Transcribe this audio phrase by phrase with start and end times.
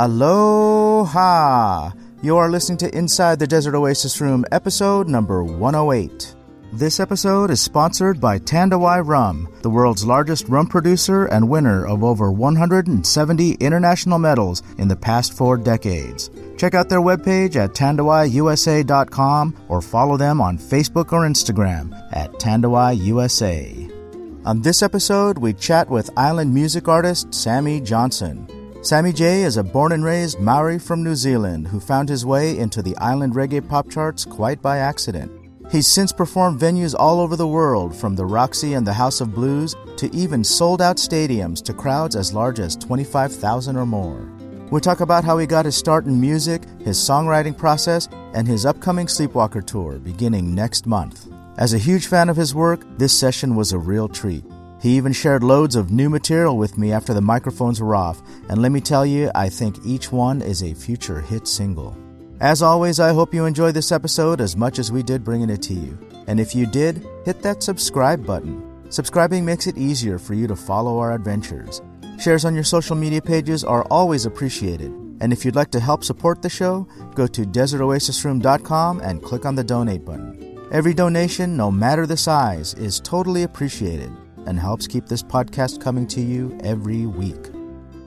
[0.00, 1.90] Aloha!
[2.22, 6.36] You are listening to Inside the Desert Oasis Room, episode number 108.
[6.72, 12.04] This episode is sponsored by Tanduay Rum, the world's largest rum producer and winner of
[12.04, 16.30] over 170 international medals in the past four decades.
[16.56, 24.46] Check out their webpage at tanduayusa.com or follow them on Facebook or Instagram at tanduayusa.
[24.46, 28.48] On this episode, we chat with island music artist Sammy Johnson.
[28.88, 32.56] Sammy J is a born and raised Maori from New Zealand who found his way
[32.56, 35.30] into the island reggae pop charts quite by accident.
[35.70, 39.34] He's since performed venues all over the world, from the Roxy and the House of
[39.34, 44.26] Blues to even sold out stadiums to crowds as large as 25,000 or more.
[44.70, 48.64] We talk about how he got his start in music, his songwriting process, and his
[48.64, 51.28] upcoming Sleepwalker tour beginning next month.
[51.58, 54.44] As a huge fan of his work, this session was a real treat.
[54.80, 58.62] He even shared loads of new material with me after the microphones were off, and
[58.62, 61.96] let me tell you, I think each one is a future hit single.
[62.40, 65.62] As always, I hope you enjoyed this episode as much as we did bringing it
[65.62, 65.98] to you.
[66.28, 68.62] And if you did, hit that subscribe button.
[68.90, 71.82] Subscribing makes it easier for you to follow our adventures.
[72.20, 74.92] Shares on your social media pages are always appreciated.
[75.20, 79.56] And if you'd like to help support the show, go to desertoasisroom.com and click on
[79.56, 80.56] the donate button.
[80.70, 84.12] Every donation, no matter the size, is totally appreciated
[84.48, 87.52] and helps keep this podcast coming to you every week.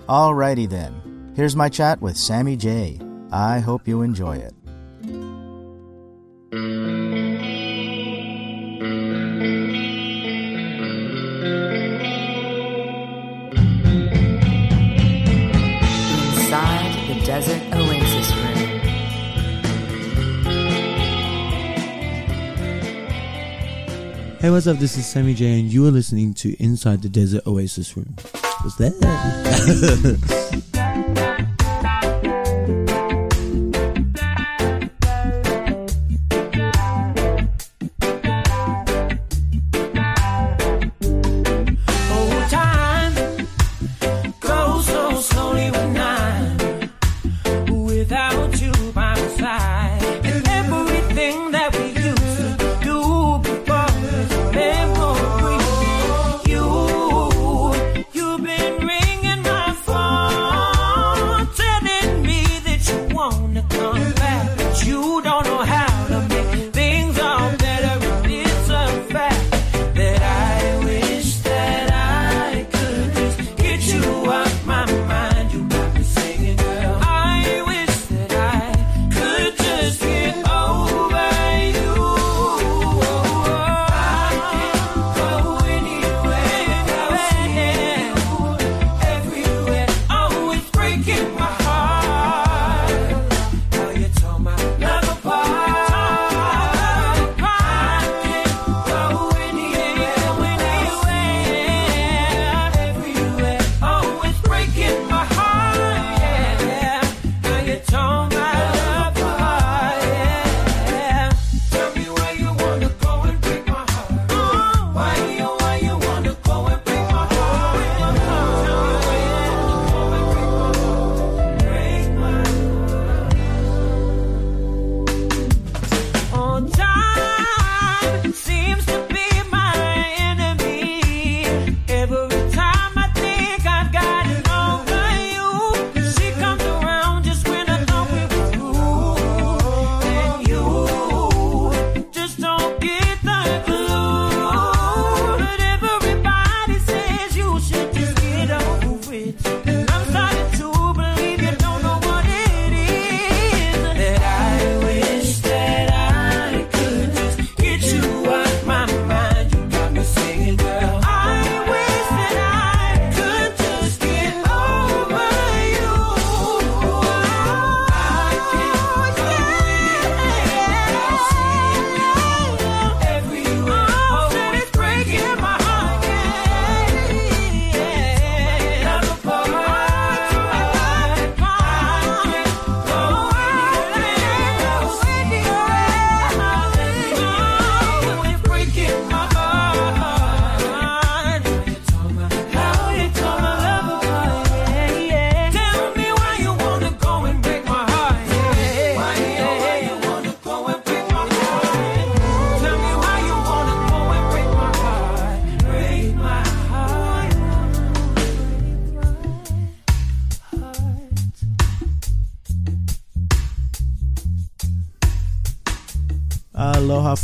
[0.10, 3.00] Alrighty then, here's my chat with Sammy J.
[3.32, 4.54] I hope you enjoy it.
[24.42, 24.78] Hey, what's up?
[24.78, 28.16] This is Sammy J, and you are listening to Inside the Desert Oasis Room.
[28.64, 28.98] What's that?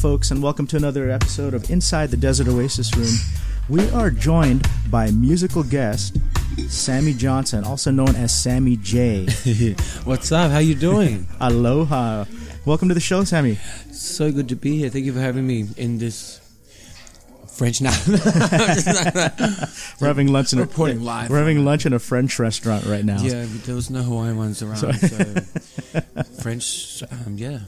[0.07, 3.13] folks, and welcome to another episode of Inside the Desert Oasis Room.
[3.67, 6.15] We are joined by musical guest
[6.69, 9.25] Sammy Johnson, also known as Sammy J.
[10.05, 10.49] What's up?
[10.49, 11.27] How you doing?
[11.41, 12.23] Aloha.
[12.63, 13.55] Welcome to the show, Sammy.
[13.91, 14.87] so good to be here.
[14.87, 16.39] Thank you for having me in this
[17.57, 17.91] French now.
[19.99, 21.29] We're having lunch in a Reporting live.
[21.29, 23.21] We're having lunch in a French restaurant right now.
[23.21, 24.77] yeah, there was no Hawaiian ones around.
[24.77, 24.93] So
[26.41, 27.59] French, um, yeah.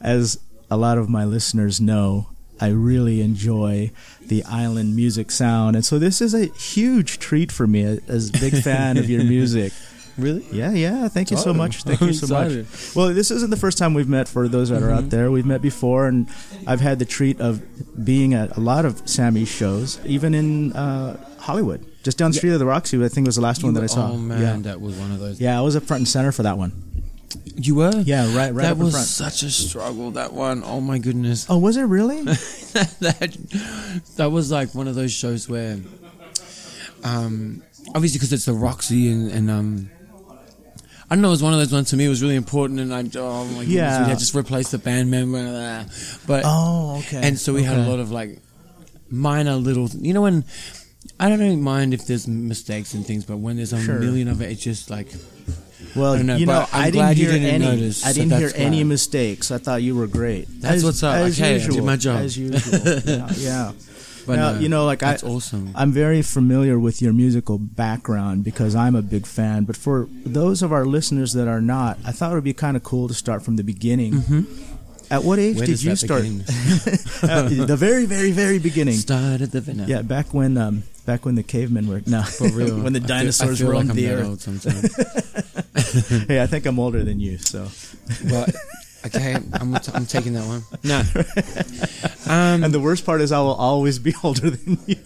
[0.00, 0.38] As
[0.70, 2.28] a lot of my listeners know,
[2.60, 3.90] I really enjoy
[4.20, 8.32] the island music sound, and so this is a huge treat for me as a
[8.32, 9.72] big fan of your music.
[10.18, 10.44] Really?
[10.52, 11.08] Yeah, yeah.
[11.08, 11.82] Thank you so Oh, much.
[11.84, 12.66] Thank you so much.
[12.94, 14.28] Well, this isn't the first time we've met.
[14.28, 15.10] For those that are out Mhm.
[15.10, 16.26] there, we've met before, and
[16.66, 17.62] I've had the treat of
[18.04, 22.50] being at a lot of Sammy's shows, even in uh, Hollywood, just down the street
[22.50, 23.02] of the Roxy.
[23.02, 24.10] I think was the last one that I saw.
[24.10, 25.40] Oh man, Yeah, that was one of those.
[25.40, 25.56] yeah.
[25.58, 26.72] I was up front and center for that one.
[27.54, 27.92] You were?
[28.04, 29.06] Yeah, right, right that was front.
[29.06, 30.10] such a struggle.
[30.12, 30.62] That one.
[30.64, 31.46] Oh my goodness.
[31.48, 32.22] Oh, was it really?
[32.22, 33.36] that
[34.16, 35.78] that was like one of those shows where,
[37.04, 37.62] um,
[37.94, 39.90] obviously because it's the Roxy and, and um,
[41.10, 42.04] I don't know, it was one of those ones to me.
[42.06, 44.02] It was really important, and I oh my goodness, Yeah.
[44.04, 45.86] we had just replaced the band member,
[46.26, 47.20] but oh, okay.
[47.22, 48.38] and so we had a lot of like
[49.08, 50.44] minor little, you know, when
[51.18, 53.98] I don't really mind if there's mistakes and things, but when there's a Sure.
[53.98, 55.08] million of it, it's just like
[55.96, 57.64] Well, know, you know, I didn't hear didn't any.
[57.64, 59.50] notice, I didn't hear any mistakes.
[59.50, 60.46] I thought you were great.
[60.60, 61.16] That's As- what's up.
[61.16, 62.78] As Okay, I did my job as usual.
[63.04, 63.72] yeah, yeah.
[64.26, 65.72] But now, no, you know, like I, awesome.
[65.74, 69.64] I'm very familiar with your musical background because I'm a big fan.
[69.64, 72.76] But for those of our listeners that are not, I thought it would be kind
[72.76, 74.12] of cool to start from the beginning.
[74.14, 74.46] Mhm.
[75.10, 76.22] At what age Where did you start?
[76.22, 78.94] The very, very, very beginning.
[78.94, 79.84] Start at the no.
[79.86, 82.78] Yeah, back when um, back when the cavemen were no, For real.
[82.82, 86.24] when the feel- dinosaurs roamed like the earth.
[86.28, 87.68] hey, I think I'm older than you, so.
[88.26, 88.46] well,
[89.06, 90.62] okay, I'm, I'm taking that one.
[90.84, 91.02] No.
[92.30, 94.98] Um, And the worst part is I will always be older than you.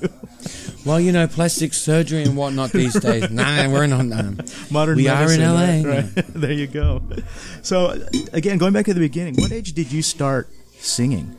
[0.84, 3.30] well, you know, plastic surgery and whatnot these days.
[3.30, 4.00] Nah, we're not.
[4.00, 4.38] Um,
[4.70, 5.90] Modern We are in LA.
[5.90, 6.12] Right, right.
[6.34, 7.00] there you go.
[7.62, 7.98] So,
[8.34, 11.34] again, going back to the beginning, what age did you start singing?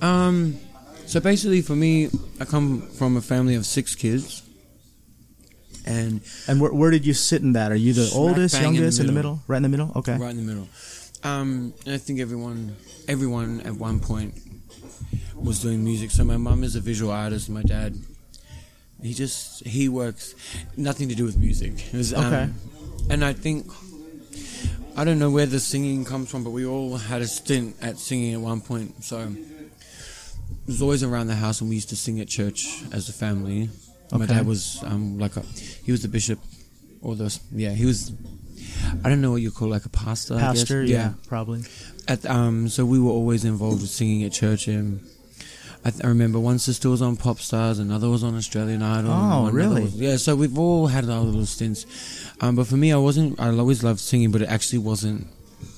[0.00, 0.56] um,
[1.06, 2.08] so basically, for me,
[2.40, 4.42] I come from a family of six kids,
[5.84, 7.72] and And where, where did you sit in that?
[7.72, 9.40] Are you the oldest, bang in the youngest, in the middle.
[9.46, 9.92] Right in the middle?
[9.96, 10.16] Okay.
[10.16, 10.68] right in the middle.
[11.24, 12.76] Um, and I think everyone,
[13.08, 14.34] everyone at one point
[15.36, 16.10] was doing music.
[16.10, 17.48] So my mum is a visual artist.
[17.50, 17.96] My dad,
[19.02, 20.34] he just he works
[20.76, 21.72] nothing to do with music.
[21.92, 22.50] Was, um, Okay.
[23.10, 23.66] And I think
[24.96, 27.98] I don't know where the singing comes from, but we all had a stint at
[27.98, 29.02] singing at one point.
[29.04, 29.34] So
[30.66, 33.68] was always around the house, and we used to sing at church as a family.
[34.12, 35.40] My dad was um, like a
[35.84, 36.38] he was the bishop,
[37.00, 38.12] or the yeah he was.
[39.04, 40.34] I don't know what you call like a pastor.
[40.34, 40.60] I guess.
[40.60, 41.62] Pastor, yeah, probably.
[42.08, 45.00] At, um, so we were always involved with singing at church, and
[45.84, 49.12] I, th- I remember one sister was on Pop Stars, another was on Australian Idol.
[49.12, 49.82] Oh, one really?
[49.84, 51.86] was- yeah, so we've all had our little stints.
[52.40, 53.40] Um, but for me, I wasn't.
[53.40, 55.26] I always loved singing, but it actually wasn't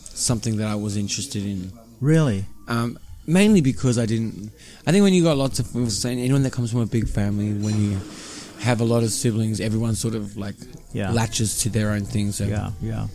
[0.03, 1.73] something that I was interested in.
[2.01, 2.45] Really?
[2.69, 4.53] Um, mainly because I didn't.
[4.87, 7.53] I think when you got lots of saying anyone that comes from a big family,
[7.53, 7.99] when you
[8.61, 10.55] have a lot of siblings, everyone sort of like
[10.93, 11.11] Yeah.
[11.11, 12.33] latches to their own thing.
[12.33, 13.09] So Yeah, yeah.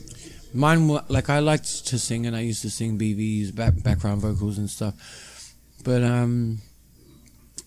[0.54, 4.22] Mine, wa- like I liked to sing, and I used to sing BVs, back, background
[4.22, 4.96] vocals and stuff.
[5.84, 6.60] But um,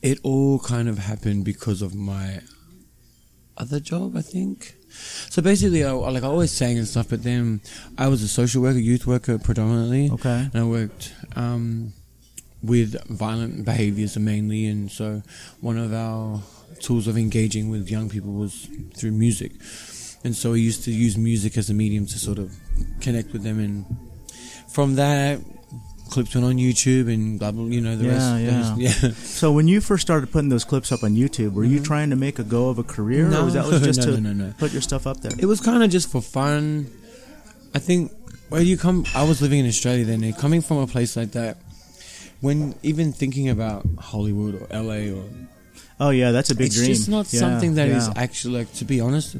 [0.02, 2.40] it all kind of happened because of my
[3.56, 4.74] other job, I think.
[5.30, 7.60] So basically, I, like I always sang and stuff, but then
[7.96, 10.48] I was a social worker, youth worker predominantly, Okay.
[10.52, 11.92] and I worked um,
[12.62, 15.22] with violent behaviours mainly, and so
[15.60, 16.40] one of our
[16.80, 19.52] tools of engaging with young people was through music,
[20.24, 22.52] and so I used to use music as a medium to sort of
[23.00, 23.84] connect with them, and
[24.68, 25.40] from that,
[26.10, 28.78] clips went on YouTube and blah blah, you know the Yeah, rest.
[28.78, 28.92] yeah.
[29.08, 29.14] yeah.
[29.24, 31.84] So when you first started putting those clips up on YouTube, were you Mhm.
[31.84, 34.14] trying to make a go of a career, No, or was that was just no,
[34.16, 34.52] to no, no.
[34.58, 35.32] put your stuff up there?
[35.38, 36.86] It was kind of just for fun.
[37.74, 38.12] I think
[38.50, 40.22] where you come, I was living in Australia then.
[40.22, 41.56] and Coming from a place like that,
[42.42, 45.24] when even thinking about Hollywood or LA or
[45.98, 46.90] oh yeah, that's a big it's dream.
[46.90, 48.14] It's just not Yeah, something that is yeah.
[48.16, 49.36] actually like to be honest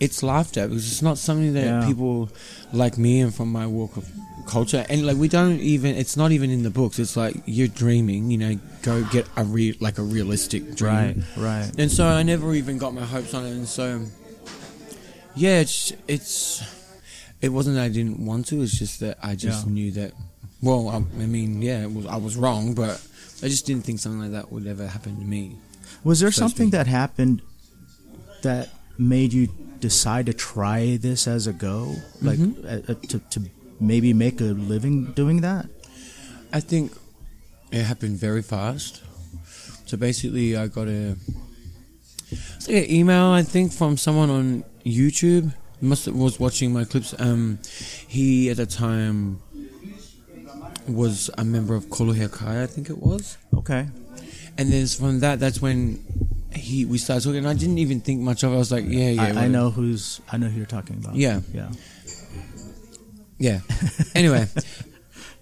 [0.00, 1.86] it's laughed at because it's not something that Yeah.
[1.86, 2.30] people
[2.72, 4.08] like me and from my walk of
[4.46, 7.68] culture and like we don't even it's not even in the books it's like you're
[7.68, 11.70] dreaming you know go get a real like a realistic dream right, right.
[11.78, 13.86] and so I never even got my hopes on it and so
[15.36, 16.62] yeah it's it's
[17.42, 20.12] it wasn't that I didn't want to it's just that I just knew that
[20.62, 23.00] well I, I mean yeah it was, I was wrong but
[23.42, 25.56] I just didn't think something like that would ever happen to me
[26.04, 27.42] Was there so something that happened
[28.42, 29.48] that made you
[29.80, 32.52] decide to try this as a go, like Mhm.
[32.64, 33.38] uh, uh, to to
[33.80, 35.66] maybe make a living doing that?
[36.52, 36.92] I think
[37.72, 39.00] it happened very fast.
[39.86, 41.16] So basically, I got a
[42.30, 45.52] it's like an email I think from someone on YouTube.
[45.80, 47.14] Must was watching my clips.
[47.18, 47.58] Um,
[48.06, 49.40] he at the time
[50.94, 53.36] was a member of Kolohe Kai, I think it was.
[53.54, 53.86] Okay.
[54.58, 56.02] And then from that, that's when
[56.54, 57.38] he we started talking.
[57.38, 58.54] And I didn't even think much of it.
[58.54, 59.22] I was like, yeah, yeah.
[59.40, 60.20] I, I know who's.
[60.30, 61.14] I know who you're talking about.
[61.14, 61.40] Yeah.
[61.54, 61.70] Yeah.
[63.38, 63.60] Yeah.
[64.14, 64.46] Anyway,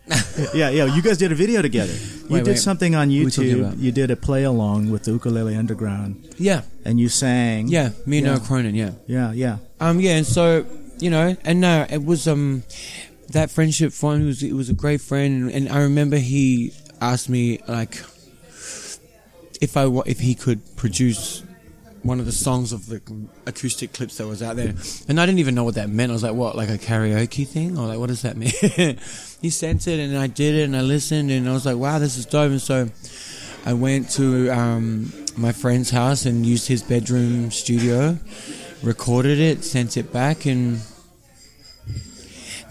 [0.55, 0.85] yeah, yeah.
[0.95, 1.93] You guys did a video together.
[1.93, 2.59] You Wait, did wait.
[2.59, 3.78] something on What are we talking YouTube.
[3.81, 7.69] You did a play along with the Ukulele Underground, yeah, and you sang.
[7.69, 7.90] yeah.
[8.07, 8.35] Me and Yeah.
[8.35, 8.93] Noah Cronin, yeah.
[9.07, 9.57] yeah, yeah.
[9.81, 10.64] Um, yeah, and so
[11.00, 12.62] you know, and no, it was um
[13.30, 14.26] that friendship fun.
[14.26, 18.02] Was it was a great friend, and I remember he asked me like
[19.61, 21.42] if I if he could produce
[22.02, 23.02] one of the songs of the
[23.47, 24.75] acoustic clips that was out there,
[25.08, 26.11] and I didn't even know what that meant.
[26.11, 28.50] I was like, what, like a karaoke thing, or like what does that mean?
[29.40, 31.99] he sent it, and I did it, and I listened, and I was like, wow,
[31.99, 32.50] this is dope.
[32.50, 32.88] And so
[33.66, 38.18] I went to um, my friend's house and used his bedroom studio,
[38.82, 40.80] recorded it, sent it back, and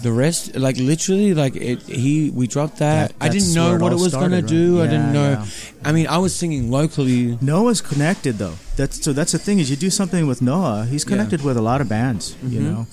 [0.02, 3.10] the rest, like literally, like it, he, we dropped that.
[3.10, 4.78] That- I didn't that's know where it what it all was gonna started, do.
[4.80, 4.88] right?
[4.88, 5.30] I didn't know.
[5.32, 5.46] yeah.
[5.84, 7.38] I mean, I was singing locally.
[7.42, 8.56] Noah's connected though.
[8.76, 9.12] That's so.
[9.14, 10.86] That's the thing is, you do something with Noah.
[10.90, 11.10] He's Yeah.
[11.10, 12.36] connected with a lot of bands.
[12.44, 12.64] You Mhm.
[12.64, 12.88] know.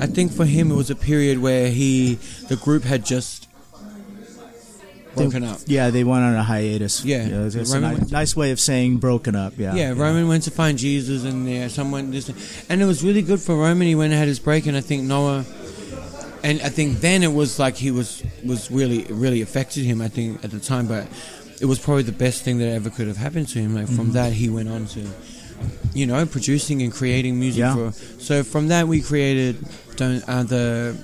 [0.00, 3.46] I think for him, it was a period where he, the group had just
[5.14, 5.58] broken up.
[5.66, 7.04] Yeah, they went on a hiatus.
[7.04, 7.26] Yeah.
[7.26, 9.54] it's, it's a Roman nice, went- nice way of saying broken up.
[9.56, 9.74] Yeah.
[9.74, 12.30] Yeah, Roman went to find Jesus, and there someone just,
[12.68, 13.86] and it was really good for Roman.
[13.88, 15.44] He went and had his break, and I think Noah,
[16.42, 20.00] and I think then it was like he was was really really affected him.
[20.00, 21.06] I think at the time, but
[21.60, 23.74] it was probably the best thing that ever could have happened to him.
[23.74, 24.12] Like from Mhm.
[24.12, 25.00] that, he went on to,
[25.92, 27.74] you know, producing and creating music Yeah.
[27.74, 27.92] for.
[28.20, 29.56] So from that, we created
[29.96, 30.94] don't, uh, the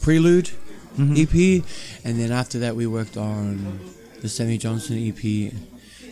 [0.00, 0.50] Prelude
[0.96, 1.18] Mhm.
[1.18, 1.64] EP,
[2.04, 3.80] and then after that, we worked on
[4.22, 5.52] the Sammy Johnson EP,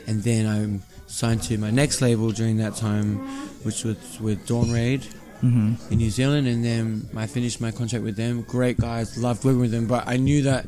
[0.06, 3.18] and then I signed to my next label during that time,
[3.62, 5.02] which was with Dawn Raid
[5.50, 8.42] hmm in New Zealand, and then I finished my contract with them.
[8.42, 10.66] Great guys, loved working with them, but I knew that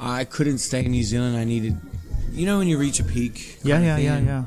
[0.00, 1.36] I couldn't stay in New Zealand.
[1.36, 1.74] I needed,
[2.32, 3.58] you know, when you reach a peak.
[3.62, 4.44] Yeah, yeah, yeah, yeah.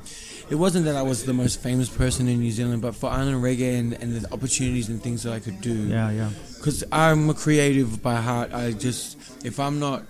[0.49, 3.41] It wasn't that I was the most famous person in New Zealand, but for island
[3.41, 6.29] reggae and, and the opportunities and things that I could do Yeah, yeah.
[6.57, 8.53] because I'm a creative by heart.
[8.53, 10.01] I just if I'm not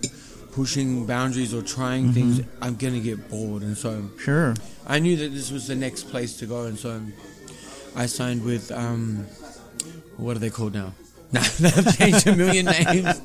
[0.52, 2.14] pushing boundaries or trying Mhm.
[2.14, 3.62] things, I'm gonna get bored.
[3.62, 4.54] And so Sure.
[4.86, 7.00] I knew that this was the next place to go, and so
[7.94, 9.26] I signed with um,
[10.16, 10.92] what are they called now?
[11.32, 13.20] They've changed a million names.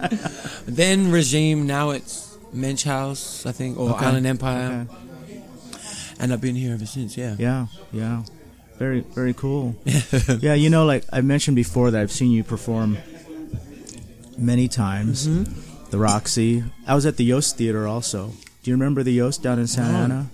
[0.65, 1.67] then Regime.
[1.67, 4.05] Now it's Mensch House, I think, or Okay.
[4.05, 5.41] Island Empire, Okay.
[6.19, 7.17] and I've been here ever since.
[7.17, 7.35] Yeah.
[7.37, 8.23] Yeah, yeah.
[8.77, 9.75] Very, very cool.
[10.39, 12.97] yeah, you know, like I mentioned before that I've seen you perform
[14.37, 15.27] many times.
[15.27, 15.89] Mhm.
[15.89, 16.63] The Roxy.
[16.85, 18.33] I was at the Yost Theater also.
[18.63, 20.03] Do you remember the Yost down in Santa No.
[20.03, 20.27] Ana?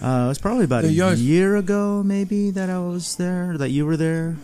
[0.00, 1.20] Uh, it was probably about The a Yost.
[1.20, 4.36] year ago, maybe, that I was there, that you were there.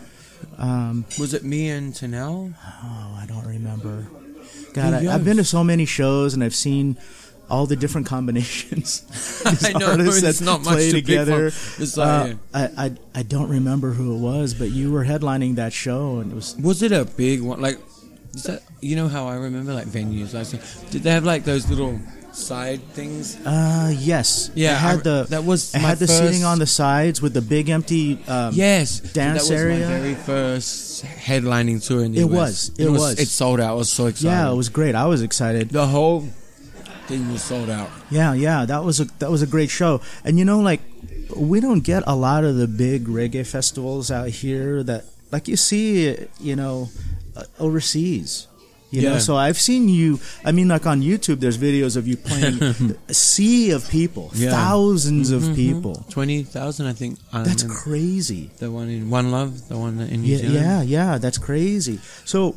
[0.57, 2.53] Um, Was it me and Tanel?
[2.83, 4.07] oh, I don't remember.
[4.73, 6.97] God, I, I've been to so many shows and I've seen
[7.49, 9.03] all the different combinations.
[9.63, 11.51] I know, artists it's that not much play together.
[11.97, 16.19] Uh, I, I I don't remember who it was, but you were headlining that show,
[16.19, 17.59] and it was Was it a big one?
[17.59, 17.79] Like,
[18.35, 20.33] is that you know how I remember like venues?
[20.33, 21.99] Like, did they have like those little
[22.39, 23.35] side things?
[23.45, 26.59] uh yes, Yeah, It had I- the that was it had the first- seating on
[26.59, 28.19] the sides with the big empty.
[28.27, 29.85] Um, Yes, dance that was area.
[29.87, 32.31] My very first headlining tour in the It US.
[32.31, 33.19] was, it And was.
[33.19, 33.69] It sold out.
[33.71, 34.27] I was so excited.
[34.33, 34.95] yeah, it was great.
[34.95, 35.69] I was excited.
[35.69, 36.27] The whole
[37.07, 37.89] thing was sold out.
[38.09, 40.01] Yeah, yeah, that was a that was a great show.
[40.23, 40.81] And you know, like
[41.35, 45.57] we don't get a lot of the big reggae festivals out here that like you
[45.57, 46.89] see, you know,
[47.37, 48.47] uh, overseas.
[48.91, 49.19] You know, Yeah.
[49.19, 50.19] so I've seen you.
[50.43, 52.57] I mean, like on YouTube, there's videos of you playing
[53.07, 54.49] a sea of people, Yeah.
[54.51, 55.55] 1000s of Mhm.
[55.55, 56.05] people.
[56.09, 57.19] Twenty thousand, I think.
[57.31, 57.81] I That's remember.
[57.83, 58.49] crazy.
[58.57, 60.55] The one in One Love, the one in New Yeah, Zealand.
[60.55, 61.99] yeah, yeah, that's crazy.
[62.25, 62.55] So,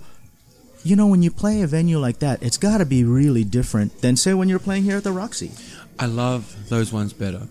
[0.85, 4.01] you know, when you play a venue like that, it's got to be really different
[4.01, 5.51] than say when you're playing here at the Roxy.
[5.99, 7.43] I love those ones better.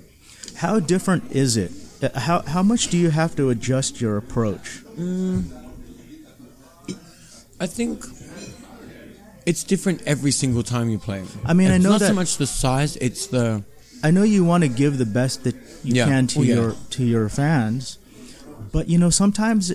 [0.55, 1.71] How different is it?
[2.01, 4.81] Uh, How how much do you have to adjust your approach?
[4.97, 5.43] Mm,
[7.59, 8.03] I think
[9.45, 11.23] it's different every single time you play.
[11.45, 13.63] I mean, I know it's not that- so much the size; it's the
[14.03, 16.05] I know you want to give the best that you Yeah.
[16.05, 16.55] can to Oh, yeah.
[16.55, 17.97] your to your fans,
[18.71, 19.71] but you know sometimes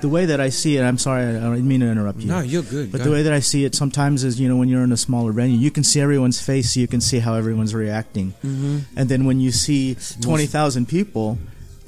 [0.00, 2.28] the way that I see it, I'm sorry, I don't mean to interrupt you.
[2.28, 2.38] no.
[2.40, 2.92] You're good.
[2.92, 4.92] But Go the way that I see it sometimes is, you know, when you're in
[4.92, 8.32] a smaller venue, you can see everyone's face, you can see how everyone's reacting.
[8.46, 8.82] Mhm.
[8.94, 11.38] And then when you see most- 20,000 people,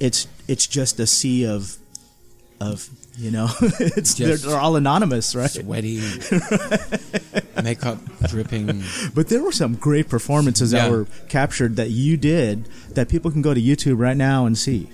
[0.01, 1.77] it's it's just a sea of
[2.61, 5.51] of, you know, it's they're, they're all anonymous, right?
[5.51, 6.01] sweaty.
[7.63, 7.99] makeup
[8.29, 8.83] dripping.
[9.15, 13.43] But there were some great performances that were captured that you did that people can
[13.43, 14.89] go to YouTube right now and see.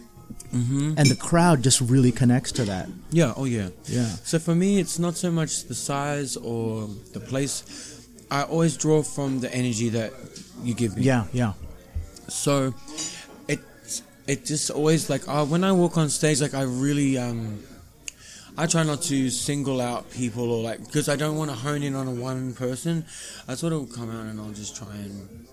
[0.50, 2.88] hmm And the crowd just really connects to that.
[3.10, 3.34] Yeah.
[3.36, 3.68] Oh yeah.
[3.84, 4.06] Yeah.
[4.24, 7.62] So for me, it's not so much the size or the place.
[8.30, 10.12] I always draw from the energy that
[10.64, 11.02] you give me.
[11.04, 11.52] Yeah, yeah.
[12.28, 12.74] So
[13.46, 13.60] it
[14.26, 17.62] it just always like uh, when I walk on stage, like I really um
[18.58, 21.82] I try not to single out people or like because I don't want to hone
[21.82, 23.04] in on a one person.
[23.48, 25.46] I sort of come out and I'll just try and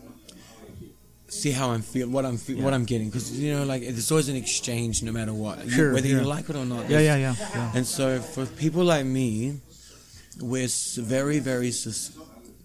[1.28, 4.12] see how I'm feel what I'm fe- what I'm getting because you know like there's
[4.12, 6.20] always an exchange no matter what Sure, whether yeah.
[6.20, 6.90] you like it or not.
[6.90, 7.36] Yeah, yeah, yeah.
[7.40, 7.72] yeah.
[7.76, 9.60] And so for people like me,
[10.40, 10.68] we're
[10.98, 12.18] very, very sus-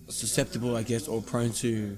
[0.09, 1.97] susceptible, I guess, or prone to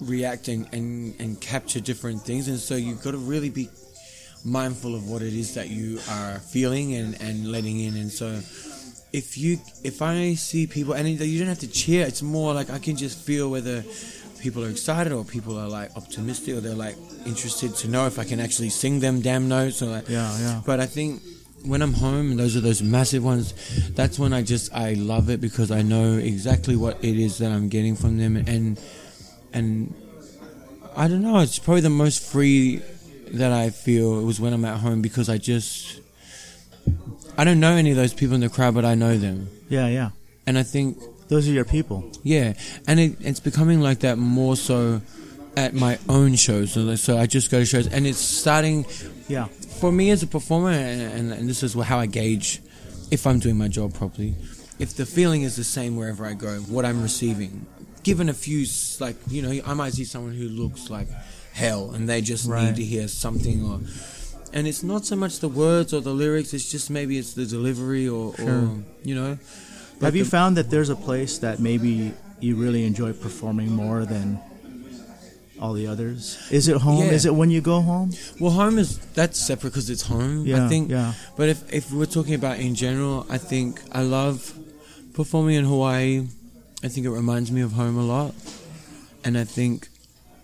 [0.00, 2.48] reacting and, and capture different things.
[2.48, 3.68] And so you've got to really be
[4.46, 7.96] mindful of what it is that you are feeling and, and letting in.
[7.96, 8.28] And so
[9.12, 12.70] if you if I see people and you don't have to cheer, it's more like
[12.70, 13.82] I can just feel whether
[14.40, 18.18] people are excited or people are like optimistic or they're like interested to know if
[18.18, 20.62] I can actually sing them damn notes or like Yeah, yeah.
[20.64, 21.22] but I think
[21.64, 23.52] when I'm home and those are those massive ones,
[23.94, 27.50] that's when I just I love it because I know exactly what it is that
[27.50, 28.80] I'm getting from them and
[29.52, 29.94] and
[30.94, 32.82] I don't know, it's probably the most free
[33.36, 36.00] that I feel it was when I'm at home because I just
[37.38, 39.48] I don't know any of those people in the crowd but I know them.
[39.68, 40.10] Yeah, yeah.
[40.46, 42.10] And I think Those are your people.
[42.22, 42.54] yeah,
[42.86, 45.00] and it, it's becoming like that more so
[45.56, 46.72] at my own shows.
[46.72, 48.84] So, so I just go to shows, and it's starting
[49.28, 49.46] Yeah.
[49.80, 52.60] for me as a performer, and, and, and this is how I gauge
[53.10, 54.34] if I'm doing my job properly.
[54.78, 57.64] If the feeling is the same wherever I go, what I'm receiving,
[58.02, 58.66] given a few,
[59.00, 61.08] like, you know, I might see someone who looks like
[61.62, 62.64] hell and they just Right.
[62.66, 63.80] need to hear something or.
[64.52, 67.46] And it's not so much the words or the lyrics, it's just maybe it's the
[67.46, 68.48] delivery or, Sure.
[68.48, 69.38] or you know.
[70.00, 74.04] Have you the- found that there's a place that maybe you really enjoy performing more
[74.04, 74.38] than
[75.60, 76.36] all the others?
[76.50, 77.04] Is it home?
[77.06, 77.12] Yeah.
[77.18, 78.12] Is it when you go home?
[78.40, 80.46] Well, home is that's separate because it's home.
[80.46, 80.90] Yeah, I think.
[80.90, 81.14] yeah.
[81.36, 84.52] But if if we're talking about in general, I think I love
[85.14, 86.28] performing in Hawaii.
[86.84, 88.34] I think it reminds me of home a lot,
[89.24, 89.88] and I think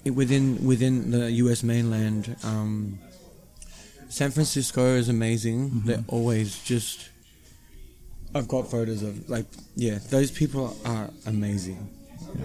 [0.05, 1.63] it, within within the U.S.
[1.63, 2.99] mainland, um,
[4.09, 5.71] San Francisco is amazing.
[5.71, 5.87] Mm-hmm.
[5.87, 7.09] They're always just.
[8.35, 9.45] I've got photos of like
[9.77, 11.89] yeah, those people are amazing,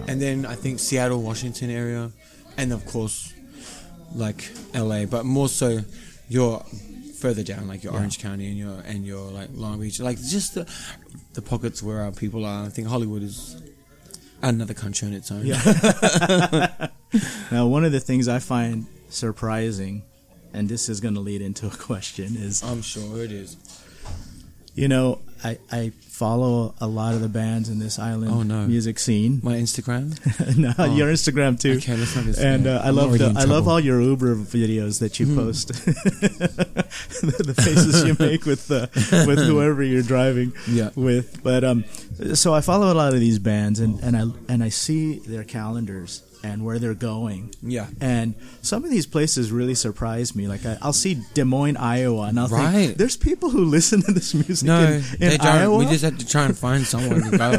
[0.06, 2.10] and then I think Seattle, Washington area,
[2.58, 3.32] and of course
[4.14, 5.80] like LA, but more so
[6.28, 6.62] you're
[7.18, 7.98] further down, like your Yeah.
[8.00, 10.66] Orange County and your and your like Long Beach, like just the
[11.32, 12.66] the pockets where our people are.
[12.66, 13.56] I think Hollywood is
[14.42, 15.44] another country on its own.
[15.46, 16.88] Yeah.
[17.50, 20.02] now, one of the things I find surprising,
[20.52, 23.56] and this is going to lead into a question, is I'm sure it is.
[24.74, 28.66] you know I, I follow a lot of the bands in this island Oh, no.
[28.66, 29.38] music scene.
[29.42, 30.18] My Instagram.
[30.58, 30.92] no, Oh.
[30.96, 31.74] your Instagram too.
[31.78, 35.20] Okay, let's not And uh, I love the, I love all your Uber videos that
[35.20, 35.36] you Mhm.
[35.36, 35.68] post.
[35.86, 38.88] the, the faces you make with uh,
[39.26, 40.90] with whoever you're driving Yeah.
[40.96, 41.42] with.
[41.42, 41.84] But um,
[42.34, 45.44] so I follow a lot of these bands, and, and I and I see their
[45.44, 47.52] calendars and where they're going.
[47.62, 47.88] Yeah.
[48.00, 50.46] And some of these places really surprise me.
[50.46, 52.72] Like I, I'll see Des Moines, Iowa, and I'll Right.
[52.72, 55.46] think there's people who listen to this music No, in, in they don't.
[55.46, 55.78] Iowa.
[55.78, 57.50] We just had to try and find someone to go.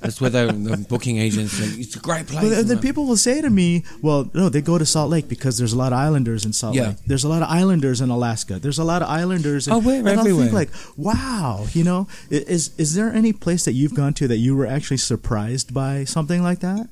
[0.00, 1.60] That's where the, the booking agents.
[1.60, 2.48] Like, it's a great place.
[2.54, 5.58] But then- people will say to me, "Well, no, they go to Salt Lake because
[5.58, 6.88] there's a lot of islanders in Salt Yeah.
[6.88, 6.96] Lake.
[7.06, 8.58] There's a lot of islanders in Alaska.
[8.58, 10.44] There's a lot of islanders." In, Oh, we're and I'll everywhere.
[10.46, 14.38] think like, "Wow, you know, is is there any place that you've gone to that
[14.38, 16.88] you were actually surprised by something like that?"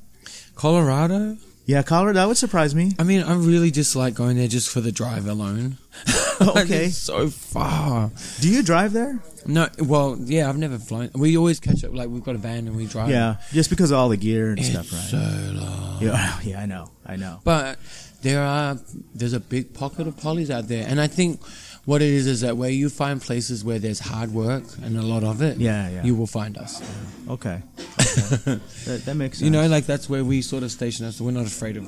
[0.55, 1.37] Colorado.
[1.67, 2.19] Yeah, Colorado.
[2.19, 2.93] That would surprise me.
[2.97, 5.77] I mean, I really just like going there just for the drive alone.
[6.39, 6.89] Okay.
[6.89, 8.11] so far.
[8.41, 9.19] Do you drive there?
[9.47, 11.09] No, well, yeah, I've never flown.
[11.15, 11.95] We always catch up.
[11.95, 13.09] Like we've got a van and we drive.
[13.09, 15.01] Yeah, just because of all the gear and it's stuff, right?
[15.01, 15.97] so long.
[15.99, 17.39] yeah, yeah, I know, I know.
[17.43, 17.79] But
[18.21, 18.77] there are
[19.15, 21.41] there's a big pocket of polys out there, and I think
[21.87, 25.01] what it is is that where you find places where there's hard work and a
[25.01, 26.03] lot of it, Yeah, yeah.
[26.03, 26.81] you will find us.
[27.29, 27.61] Okay,
[27.99, 28.59] okay.
[28.85, 29.45] that, that makes sense.
[29.45, 31.15] You know, like that's where we sort of station us.
[31.15, 31.87] So we're not afraid of.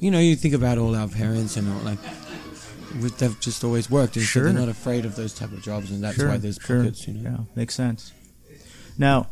[0.00, 1.98] You know, you think about all our parents and all like.
[3.18, 4.42] They've just always worked, and Sure.
[4.42, 6.78] so they're not afraid of those type of jobs, and that's Sure, why there's sure.
[6.82, 7.06] pockets.
[7.06, 8.12] You know, Yeah, makes sense.
[8.96, 9.28] Now,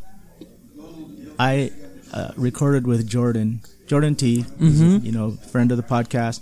[1.39, 1.71] I
[2.13, 6.41] uh, recorded with Jordan, Jordan T, who's a, you know, friend of the podcast.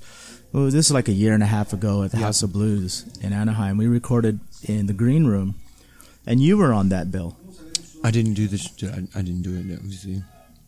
[0.55, 2.27] Well, this is like a year and a half ago at the Yeah.
[2.27, 3.75] House of Blues in Anaheim.
[3.75, 5.55] We recorded in the green room,
[6.25, 7.35] and you were on that bill.
[8.05, 8.69] I didn't do this.
[8.81, 9.77] I, I didn't do it.
[9.77, 10.23] Obviously,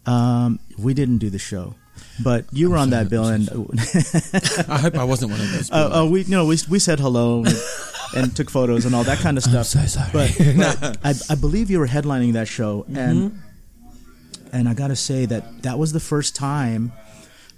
[0.06, 1.76] Um, we didn't do the show,
[2.22, 3.48] but you were I'm on that bill, and
[4.68, 5.72] I hope I wasn't one of those.
[5.72, 7.56] uh, we, you know, we we said hello and,
[8.14, 9.68] and took photos and all that kind of I'm stuff.
[9.68, 10.12] so sorry.
[10.12, 13.32] But, but I, I believe you were headlining that show, and Mhm.
[14.52, 16.92] and I got to say that that was the first time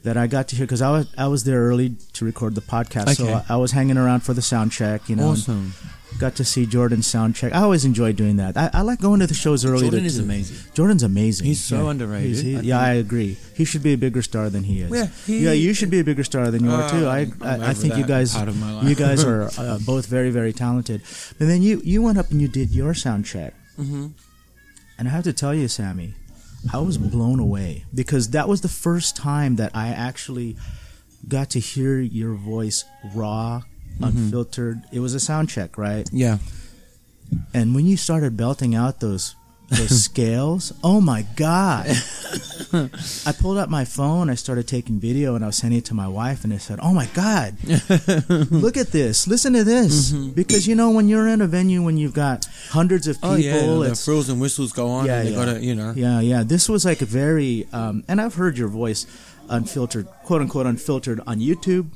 [0.04, 2.62] that I got to hear because I was I was there early to record the
[2.62, 5.10] podcast, so I, I was hanging around for the sound check.
[5.10, 5.74] You know, Awesome.
[6.20, 7.54] got to see Jordan's sound check.
[7.54, 8.56] I always enjoy doing that.
[8.58, 9.82] I, I like going to the shows early.
[9.90, 10.72] Jordan is amazing.
[10.74, 11.46] Jordan's amazing.
[11.48, 12.80] He's so underrated, He's- he- I yeah.
[12.80, 13.38] I agree.
[13.56, 14.90] He should be a bigger star than he is.
[14.92, 17.06] Yeah, he- yeah, you should be a bigger star than you are too.
[17.06, 18.88] Uh, I I, I think you guys part of my life.
[18.88, 21.02] you guys are uh, both very very talented.
[21.40, 23.54] And then you you went up and you did your sound check.
[23.76, 24.08] hmm
[24.98, 26.14] And I have to tell you, Sammy,
[26.74, 30.58] I was blown away because that was the first time that I actually
[31.28, 33.62] got to hear your voice raw,
[34.00, 34.04] Mm-hmm.
[34.18, 34.82] unfiltered.
[34.94, 36.08] It was a sound check, right?
[36.14, 36.38] Yeah.
[37.54, 39.36] And when you started belting out those
[39.70, 41.88] those scales, oh my god!
[42.74, 45.94] I pulled out my phone, I started taking video, and I was sending it to
[45.94, 47.56] my wife, and I said, "Oh my god,
[48.52, 49.28] look at this!
[49.28, 50.30] Listen to this!" Mm-hmm.
[50.32, 53.36] Because you know, when you're in a venue, when you've got hundreds of people, Oh
[53.36, 55.06] yeah, the frills and whistles go on.
[55.06, 55.46] yeah, and they yeah.
[55.46, 55.94] gotta, you know.
[55.96, 56.44] Yeah, yeah.
[56.44, 59.06] This was like a very, um, and I've heard your voice
[59.50, 61.88] unfiltered, quote unquote, unfiltered on YouTube,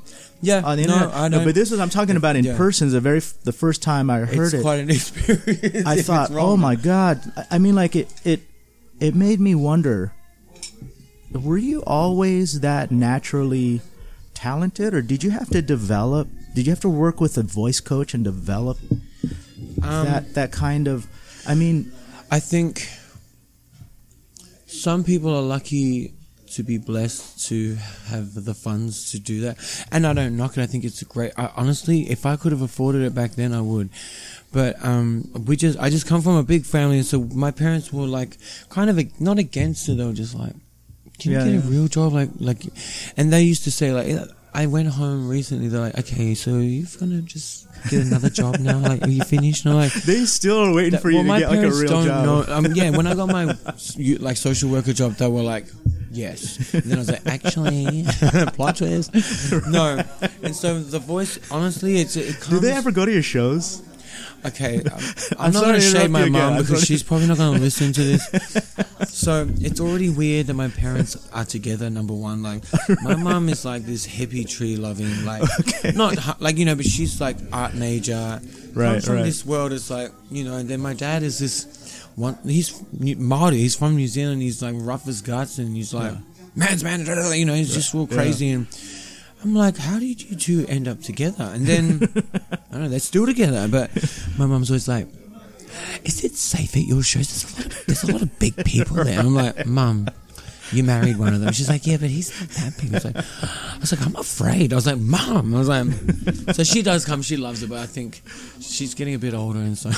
[0.42, 1.12] Yeah, on the no.
[1.14, 2.58] I No, but this was I'm talking about in Yeah.
[2.58, 2.88] person.
[2.88, 4.62] Is the very f- the first time I heard it's it.
[4.62, 5.86] quite an experience.
[5.88, 7.22] I thought, oh my god!
[7.38, 8.42] I- I mean, like it, it,
[9.00, 10.14] it made me wonder.
[11.32, 13.82] Were you always that naturally
[14.36, 16.28] talented, or did you have to develop?
[16.54, 18.78] Did you have to work with a voice coach and develop
[19.82, 21.08] Um, that that kind of?
[21.48, 21.92] I mean,
[22.30, 22.88] I think
[24.68, 26.14] some people are lucky
[26.56, 27.76] to be blessed to
[28.08, 29.58] have the funds to do that,
[29.92, 30.62] and I don't knock it.
[30.62, 31.32] I think it's a great.
[31.38, 33.90] I, honestly, if I could have afforded it back then, I would.
[34.52, 37.92] But um, we just, I just come from a big family, and so my parents
[37.92, 38.38] were like,
[38.70, 39.98] kind of ag- not against it.
[39.98, 40.54] They were just like,
[41.20, 41.68] "Can Yeah, you get yeah.
[41.68, 42.62] a real job?" Like, like,
[43.18, 44.30] and they used to say like.
[44.56, 45.68] I went home recently.
[45.68, 48.78] They're like, "Okay, so you're gonna just get another job now?
[48.78, 51.40] Like, are you finished?" I'm like, they still are waiting that- for you well, to
[51.40, 52.26] get like a real don't job.
[52.48, 52.54] know.
[52.56, 53.46] Um, yeah, when I got my
[54.20, 55.66] like social worker job, they were like,
[56.14, 58.06] "Yes." And then I was like, "Actually,
[58.54, 59.12] plot twist."
[59.68, 60.04] No,
[60.42, 63.82] and so the voice, honestly, it's it Do they ever go to your shows?
[64.46, 64.94] Okay, I'm, um,
[65.32, 66.82] I'm I'm not going to shame my mom because sorry.
[66.82, 68.70] she's probably not going to listen to this.
[69.08, 71.90] So it's already weird that my parents are together.
[71.90, 72.64] Number one, like
[73.04, 75.44] my mom is like this hippie tree loving, like
[75.96, 78.42] not like you know, but she's like art major.
[78.74, 79.26] Right, comes from right.
[79.26, 79.72] this world.
[79.72, 81.83] It's like you know, and then my dad is this
[82.16, 82.38] one.
[82.46, 83.58] He's Maori.
[83.58, 84.42] He's from New Zealand.
[84.42, 86.14] He's like rough as guts, and he's like
[86.56, 87.06] man's man.
[87.34, 88.16] You know, he's just real Yeah.
[88.18, 88.68] crazy and.
[89.44, 91.44] I'm like, how did you two end up together?
[91.54, 92.00] And then,
[92.44, 93.68] I don't know, they're still together.
[93.68, 93.92] But
[94.38, 95.06] my mum's always like,
[96.06, 97.28] is it safe at your shows?
[97.28, 99.20] There's a lot of, there's a lot of big people there.
[99.20, 100.08] I'm like, mum,
[100.72, 101.52] you married one of them.
[101.52, 102.92] She's like, yeah, but he's not that big.
[102.92, 104.72] I was like, I was like, I'm afraid.
[104.72, 105.54] I was like, mom.
[105.54, 107.22] I was like, so she does come.
[107.22, 108.22] She loves it, but I think
[108.62, 109.90] she's getting a bit older, and so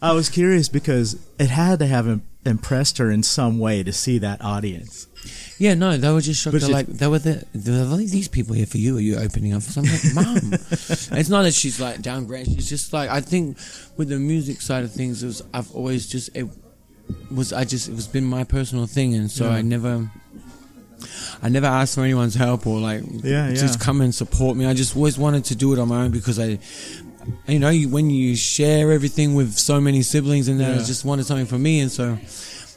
[0.00, 4.18] I was curious because it had to have impressed her in some way to see
[4.18, 5.06] that audience.
[5.58, 6.58] yeah, no, they were just shocked.
[6.58, 8.96] They're like, they were the, there were these people here for you.
[8.96, 10.14] Are you opening up for something?
[10.16, 10.52] Like, mum.
[10.70, 12.46] it's not that she's like downgrade.
[12.46, 13.58] She's just like, I think
[13.96, 16.48] with the music side of things, it was I've always just it
[17.30, 19.56] was I just it was been my personal thing, and so Yeah.
[19.56, 20.10] I never.
[21.42, 23.84] I never asked for anyone's help or like Yeah, just yeah.
[23.84, 24.66] come and support me.
[24.66, 26.60] I just always wanted to do it on my own because I,
[27.46, 30.84] you know, you, when you share everything with so many siblings and then I Yeah.
[30.84, 31.80] just wanted something for me.
[31.80, 32.18] And so,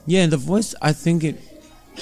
[0.06, 0.76] yeah, the voice.
[0.82, 1.42] I think it.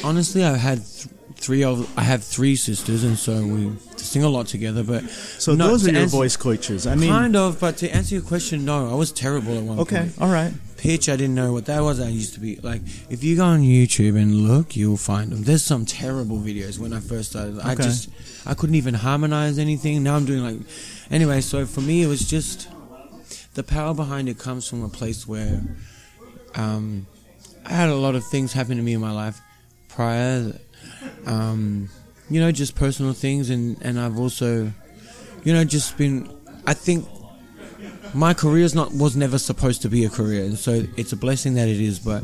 [0.04, 1.88] Honestly, I had th- three of.
[1.98, 4.84] I have three sisters, and so we sing a lot together.
[4.84, 6.88] But So No, those are your answer- voice coaches.
[6.88, 7.60] I mean, kind of.
[7.60, 10.52] But to answer your question, no, I was terrible at one okay, point all right.
[10.84, 11.08] Pitch.
[11.08, 12.02] I didn't know what that was.
[12.02, 15.44] I used to be like, if you go on YouTube and look, you'll find them.
[15.44, 17.58] There's some terrible videos when I first started.
[17.62, 18.10] I just,
[18.46, 20.04] I couldn't even harmonize anything.
[20.04, 20.60] Now I'm doing like,
[21.10, 21.40] anyway.
[21.40, 22.68] So for me, it was just
[23.54, 25.62] the power behind it comes from a place where,
[26.56, 27.08] um,
[27.66, 29.40] I had a lot of things happen to me in my life
[29.88, 30.52] prior.
[31.26, 31.90] Um,
[32.30, 34.74] you know, just personal things, and and I've also,
[35.46, 36.30] you know, just been.
[36.68, 37.08] I think
[38.14, 41.56] my career's not was never supposed to be a career, and so it's a blessing
[41.56, 42.00] that it is.
[42.00, 42.24] But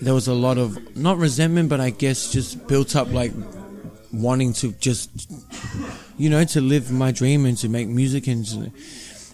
[0.00, 3.32] there was a lot of not resentment, but I guess just built up like
[4.12, 5.30] wanting to just,
[6.18, 8.72] you know, to live my dream and to make music and to,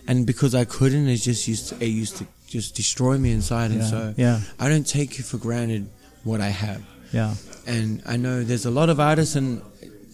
[0.07, 3.71] and because I couldn't, it just used to, it used to just destroy me inside,
[3.71, 4.41] and Yeah, so yeah.
[4.59, 5.89] I don't take for granted
[6.25, 7.35] what I have Yeah,
[7.67, 9.63] and I know there's a lot of artists, and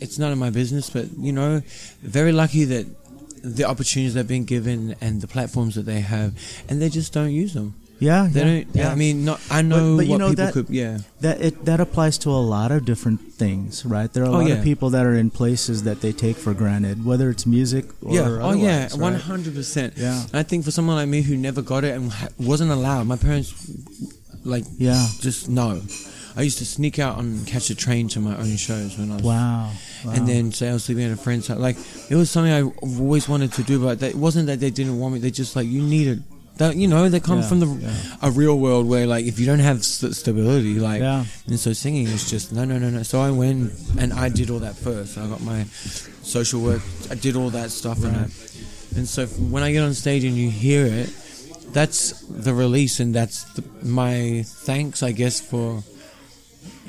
[0.01, 1.63] it's none of my business, but you know,
[2.03, 2.87] very lucky that
[3.45, 6.33] the opportunities they've been given and the platforms that they have,
[6.69, 7.75] and they just don't use them.
[8.01, 8.67] yeah, They yeah, don't.
[8.75, 8.91] yeah.
[8.91, 9.41] I mean, not.
[9.51, 10.69] I know but you what know people that- could.
[10.71, 10.99] Yeah.
[11.21, 14.11] that it that applies to a lot of different things, right?
[14.13, 14.55] There are a Oh, lot yeah.
[14.59, 18.15] of people that are in places that they take for granted, whether it's music or
[18.15, 18.39] yeah.
[18.49, 18.89] Oh yeah.
[18.97, 19.95] One hundred percent.
[19.97, 20.23] Yeah.
[20.33, 23.07] And I think for someone like me who never got it and ha- wasn't allowed,
[23.07, 23.53] my parents,
[24.45, 25.07] like, Yeah.
[25.21, 25.81] just no.
[26.37, 29.15] I used to sneak out and catch a train to my own shows when I
[29.17, 29.71] was Wow.
[30.05, 30.13] wow.
[30.13, 31.59] and then say I was sleeping at a friend's house.
[31.59, 31.77] Like
[32.11, 35.15] it was something I've always wanted to do, but it wasn't that they didn't want
[35.15, 35.21] me.
[35.21, 36.25] They just like you needed
[36.57, 36.75] that.
[36.77, 37.95] You know, they come Yeah, from the yeah.
[38.23, 41.25] a real world where like if you don't have st- stability, like Yeah.
[41.47, 43.03] and so singing is just no, no, no, no.
[43.05, 45.17] So I went and I did all that first.
[45.19, 45.65] I got my
[46.23, 46.83] social work.
[47.11, 48.27] I did all that stuff and I,
[48.97, 51.11] and so when I get on stage and you hear it,
[51.73, 55.83] that's the release and that's the, my thanks, I guess, for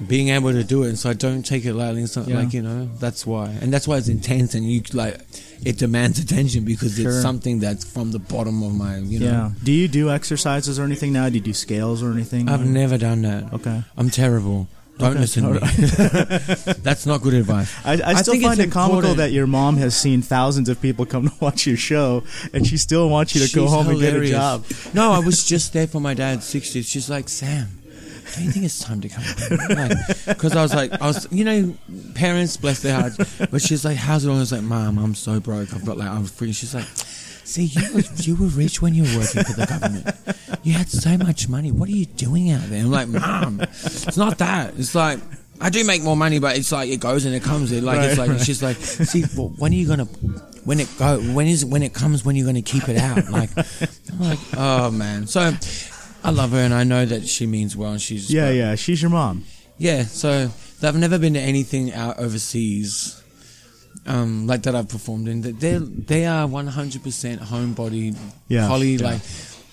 [0.08, 0.90] being able to do it.
[0.90, 2.02] And so I don't take it lightly.
[2.04, 2.40] It's not Yeah.
[2.40, 5.20] like you know that's why, and that's why it's intense and you like
[5.64, 7.10] it demands attention because Sure.
[7.12, 9.26] it's something that's from the bottom of my you know.
[9.26, 9.52] yeah.
[9.64, 11.30] Do you do exercises or anything now?
[11.30, 12.50] Do you do scales or anything?
[12.50, 13.54] I've never done that.
[13.54, 13.84] Okay.
[13.98, 14.68] I'm terrible.
[14.98, 15.20] Don't Okay.
[15.20, 16.74] listen to me.
[16.84, 17.70] That's not good advice.
[17.84, 19.18] I, I still think find it comical important.
[19.18, 22.78] that your mom has seen thousands of people come to watch your show, and she
[22.78, 24.64] still wants you to go She's home and get a job.
[24.94, 26.86] No, I was just there for my dad's 60th.
[26.88, 27.68] She's like, Sam,
[28.34, 29.98] don't you think it's time to come home?
[30.26, 31.76] Because I was like, I was, you know,
[32.16, 33.18] parents, bless their hearts.
[33.50, 34.38] But she's like, how's it going?
[34.38, 35.74] I was like, Mom, I'm so broke.
[35.74, 36.52] I've got like, I'm free.
[36.52, 40.58] She's like, see, you were, you were rich when you were working for the government.
[40.64, 41.72] You had so much money.
[41.72, 42.82] What are you doing out there?
[42.82, 44.74] I'm like, Mom, it's not that.
[44.78, 45.20] It's like,
[45.62, 47.72] I do make more money, but it's like it goes and it comes.
[47.72, 48.42] It like it's like right.
[48.42, 50.06] she's like, see, well, when are you gonna,
[50.66, 53.30] when it go, when is when it comes, when you're gonna keep it out?
[53.30, 53.50] Like,
[54.12, 55.28] I'm like, oh man.
[55.28, 55.54] So
[56.26, 57.92] I love her and I know that she means well.
[57.92, 58.76] And she's Yeah, yeah.
[58.76, 59.44] She's your mom.
[59.78, 60.04] yeah.
[60.06, 60.50] So
[60.84, 63.22] I've never been to anything out overseas,
[64.06, 65.42] um, like that I've performed in.
[65.42, 68.16] They they are 100 percent homebody.
[68.48, 69.06] Yeah, Holly yeah.
[69.12, 69.22] like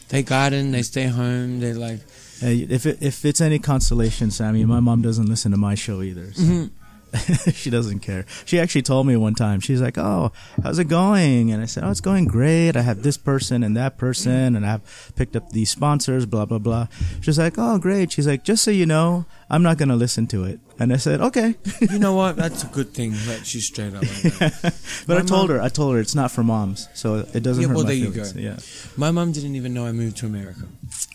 [0.09, 1.61] they garden, they stay home.
[1.61, 2.01] They're like
[2.41, 6.03] Hey, if it, if it's any consolation, Sammy, my mom doesn't listen to my show
[6.03, 6.33] either.
[6.33, 6.67] so- Mm-hmm.
[7.53, 8.25] she doesn't care.
[8.45, 9.61] She actually told me one time.
[9.61, 12.77] She's like, "Oh, how's it going?" And I said, "Oh, it's going great.
[12.77, 16.25] I have this person and that person, and I've picked up these sponsors.
[16.27, 16.87] Blah blah blah."
[17.21, 20.45] She's like, "Oh, great." She's like, "Just so you know, I'm not gonna listen to
[20.45, 21.55] it." And I said, "Okay."
[21.91, 22.37] you know what?
[22.37, 24.03] That's a good thing that she's straight up.
[24.03, 24.75] Like that.
[25.07, 27.61] but I told mom- her, I told her it's not for moms, so it doesn't
[27.63, 28.25] Yeah, hurt well, my there you go.
[28.37, 28.57] Yeah.
[28.97, 30.63] My mum didn't even know I moved to America.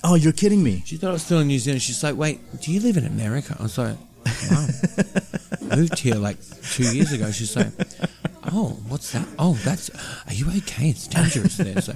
[0.03, 0.83] Oh, you're kidding me.
[0.86, 1.81] She thought I was still in New Zealand.
[1.81, 3.97] She's like, "Wait, do you live in America?" I was like,
[4.51, 4.67] "Wow,
[5.61, 6.37] moved here like
[6.73, 7.67] two years ago." She's like,
[8.51, 9.27] "Oh, what's that?
[9.39, 9.89] Oh, that's.
[10.27, 10.89] Are you okay?
[10.89, 11.81] It's dangerous there.
[11.81, 11.93] So,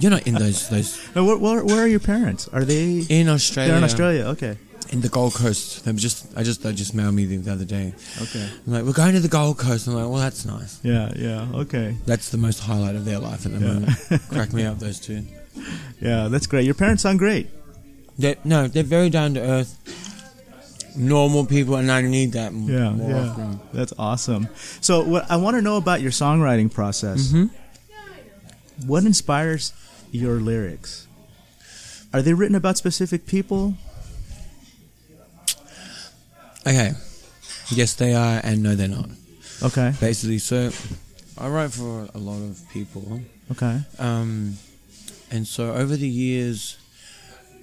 [0.00, 2.48] you're not in those those where, where, where are your parents?
[2.48, 3.04] Are they?
[3.08, 3.68] in Australia.
[3.70, 4.24] They're in Australia.
[4.34, 4.56] Okay.
[4.90, 5.84] in the Gold Coast.
[5.86, 7.94] They just, I just, they just mailed me the other day.
[8.20, 8.46] Okay.
[8.66, 9.86] I'm like, we're going to the Gold Coast.
[9.88, 10.80] I'm like, well, that's nice.
[10.82, 11.10] Yeah.
[11.16, 11.48] Yeah.
[11.64, 11.96] Okay.
[12.04, 13.72] That's the most highlight of their life at the Yeah.
[13.72, 13.90] moment.
[14.30, 15.24] Crack me up, those two.
[16.00, 16.64] Yeah, that's great.
[16.66, 17.48] Your parents sound great.
[18.18, 19.78] They're, no, they're very down to earth,
[20.96, 23.60] normal people, and I need that m- Yeah, more yeah, often.
[23.72, 24.48] that's awesome.
[24.80, 27.28] So, what I want to know about your songwriting process.
[27.28, 27.50] Mhm.
[28.86, 29.72] What inspires
[30.10, 31.06] your lyrics?
[32.12, 33.74] Are they written about specific people?
[36.66, 36.92] Okay.
[37.70, 39.08] Yes, they are, and no, they're not.
[39.62, 40.70] Okay, Basically, so
[41.38, 43.20] I write for a lot of people.
[43.52, 44.58] okay, Um,
[45.30, 46.76] and so over the years,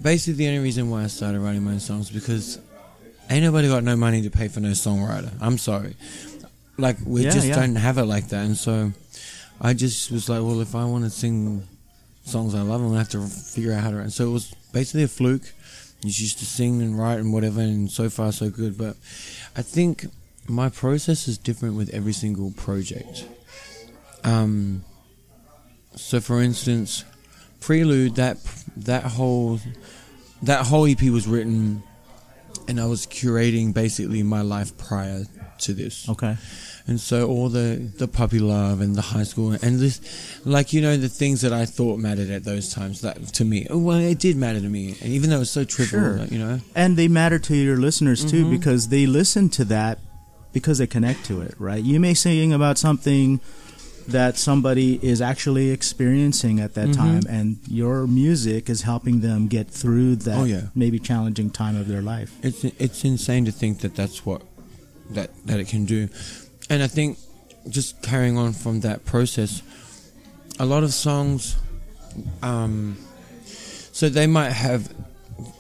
[0.02, 2.58] basically the only reason why I started writing my own songs because
[3.30, 5.32] ain't nobody got no money to pay for no songwriter.
[5.42, 5.96] I'm sorry.
[6.78, 7.56] Like we Yeah, just yeah.
[7.56, 8.92] don't have it like that, and so
[9.62, 11.68] I just was like, well, if I want to sing
[12.24, 13.98] songs I love, I'm gonna have to figure out how to.
[14.00, 15.44] And so it was basically a fluke.
[16.02, 18.78] You just used to sing and write and whatever, and so far so good.
[18.78, 18.96] But
[19.56, 20.06] I think
[20.48, 23.26] my process is different with every single project.
[24.24, 24.84] Um,
[25.96, 27.04] so, for instance,
[27.60, 28.38] Prelude that
[28.78, 29.60] that whole
[30.44, 31.84] that whole EP was written,
[32.70, 35.26] and I was curating basically my life prior
[35.66, 36.08] to this.
[36.08, 36.38] okay.
[36.88, 39.96] And so all the the puppy love and the high school and this,
[40.46, 43.68] like you know, the things that I thought mattered at those times that to me,
[43.70, 46.26] oh, well, it did matter to me, and even though it's so trivial, Sure.
[46.34, 46.60] you know.
[46.76, 48.52] And they matter to your listeners too Mhm.
[48.58, 50.00] because they listen to that
[50.52, 51.84] because they connect to it, right?
[51.84, 53.40] You may sing about something
[54.12, 56.96] that somebody is actually experiencing at that Mhm.
[56.96, 60.62] time, and your music is helping them get through that Oh, yeah.
[60.76, 62.32] maybe challenging time of their life.
[62.44, 64.42] It's it's insane to think that that's what
[65.12, 66.10] that that it can do,
[66.70, 67.18] and I think
[67.70, 69.62] just carrying on from that process,
[70.60, 71.56] a lot of songs,
[72.42, 72.98] um,
[73.92, 74.90] so they might have.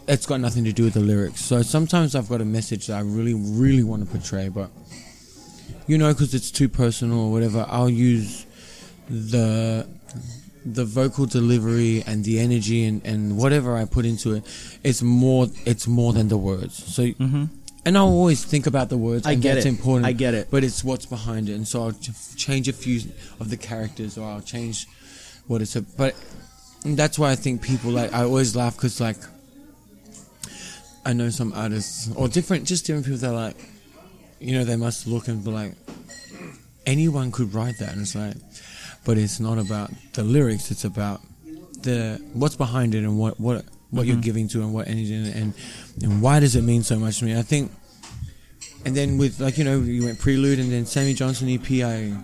[0.08, 1.40] It's got nothing to do with the lyrics.
[1.46, 4.72] So sometimes I've got a message that I really, really want to portray, but
[5.89, 8.45] you know, because it's too personal or whatever, I'll use
[9.10, 9.88] the
[10.65, 14.43] the vocal delivery and the energy and, and whatever I put into it.
[14.84, 15.47] It's more.
[15.65, 16.75] It's more than the words.
[16.95, 17.45] So Mm-hmm.
[17.86, 19.25] and I'll always think about the words.
[19.25, 19.69] I get that's it.
[19.69, 20.06] important.
[20.06, 20.45] I get it.
[20.52, 21.97] But it's what's behind it, and so I'll
[22.36, 22.97] change a few
[23.41, 24.86] of the characters, or I'll change
[25.47, 25.75] what it's.
[25.75, 26.13] A, but
[26.86, 28.13] that's why I think people like.
[28.13, 29.17] I always laugh because like.
[31.06, 33.58] I know some artists or different, just different people that are like,
[34.39, 35.73] you know, they must look and be like,
[36.86, 38.36] anyone could write that, and it's like,
[39.06, 40.71] but it's not about the lyrics.
[40.71, 41.21] It's about
[41.82, 44.21] the what's behind it and what what what you're mm-hmm.
[44.21, 45.54] giving to and what energy and, and
[46.04, 47.38] and why does it mean so much to me.
[47.38, 47.71] I think,
[48.86, 52.15] and then with like you know you went Prelude and then Sammy Johnson EP, I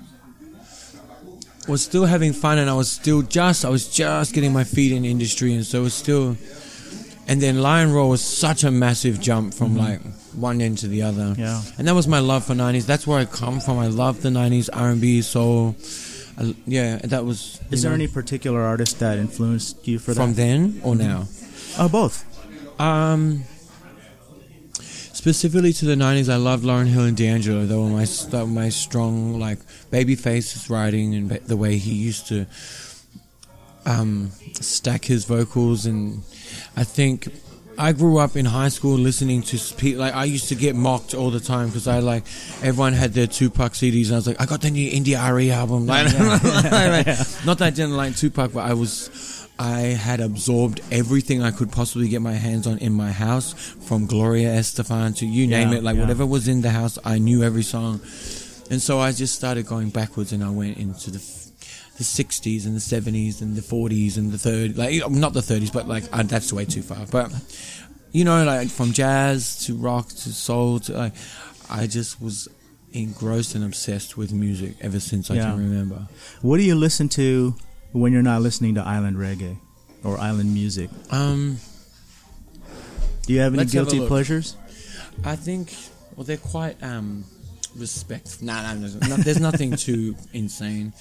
[1.67, 4.91] was still having fun and I was still just I was just getting my feet
[4.91, 6.38] in industry and so it was still
[7.28, 9.80] and then Lion Roll was such a massive jump from mm-hmm.
[9.80, 10.01] like
[10.36, 11.24] one end to the other.
[11.24, 11.41] Mm-hmm.
[11.41, 11.62] Yeah.
[11.78, 12.86] And that was my love for nineties.
[12.86, 13.78] That's where I come from.
[13.78, 15.76] I love the nineties R and B soul.
[16.38, 17.60] I, yeah, that was.
[17.71, 20.38] Is there know, any particular artist that influenced you for from that?
[20.38, 21.28] then or now?
[21.78, 22.24] Oh, both.
[22.80, 23.43] Um,
[24.82, 27.65] specifically to the '90s, I loved Lauryn Hill and D'Angelo.
[27.65, 29.60] They were my they were my strong like
[29.91, 32.48] babyface writing and ba- the way he used to
[33.86, 35.86] um, stack his vocals.
[35.86, 36.24] And
[36.76, 37.30] I think
[37.78, 41.14] I grew up in high school listening to spe- like I used to get mocked
[41.14, 42.24] all the time because I like
[42.62, 45.52] everyone had their Tupac CDs and I was like I got the new India Arie
[45.52, 45.86] album.
[45.96, 47.08] Like, like,
[47.46, 49.10] not that I didn't like Tupac, but I was.
[49.58, 54.06] I had absorbed everything I could possibly get my hands on in my house, from
[54.06, 55.84] Gloria Estefan to you name Yeah, it.
[55.84, 56.02] Like yeah.
[56.02, 58.02] whatever was in the house, I knew every song,
[58.70, 61.20] and so I just started going backwards, and I went into the
[61.98, 65.72] the 60s and the 70s and the 40s and the 30s, like not the 30s,
[65.72, 67.06] but like uh, that's way too far.
[67.10, 67.32] But
[68.12, 71.14] you know, like from jazz to rock to soul to like,
[71.70, 72.48] I just was
[72.94, 75.52] engrossed and obsessed with music ever since I Yeah.
[75.52, 76.08] can remember.
[76.42, 77.56] What do you listen to
[77.92, 79.58] when you're not listening to island reggae
[80.04, 80.90] or island music?
[81.12, 81.60] Um,
[83.26, 84.56] Do you have any Let's have guilty pleasures?
[85.24, 85.74] I think,
[86.16, 87.26] well, they're quite um,
[87.76, 88.46] respectful.
[88.48, 90.94] No, no, no, no, there's nothing too insane.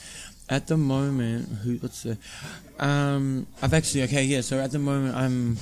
[0.48, 1.76] At the moment, who?
[1.76, 2.18] What's the?
[2.78, 4.42] Um, I've actually okay, yeah.
[4.42, 5.56] So at the moment, I'm.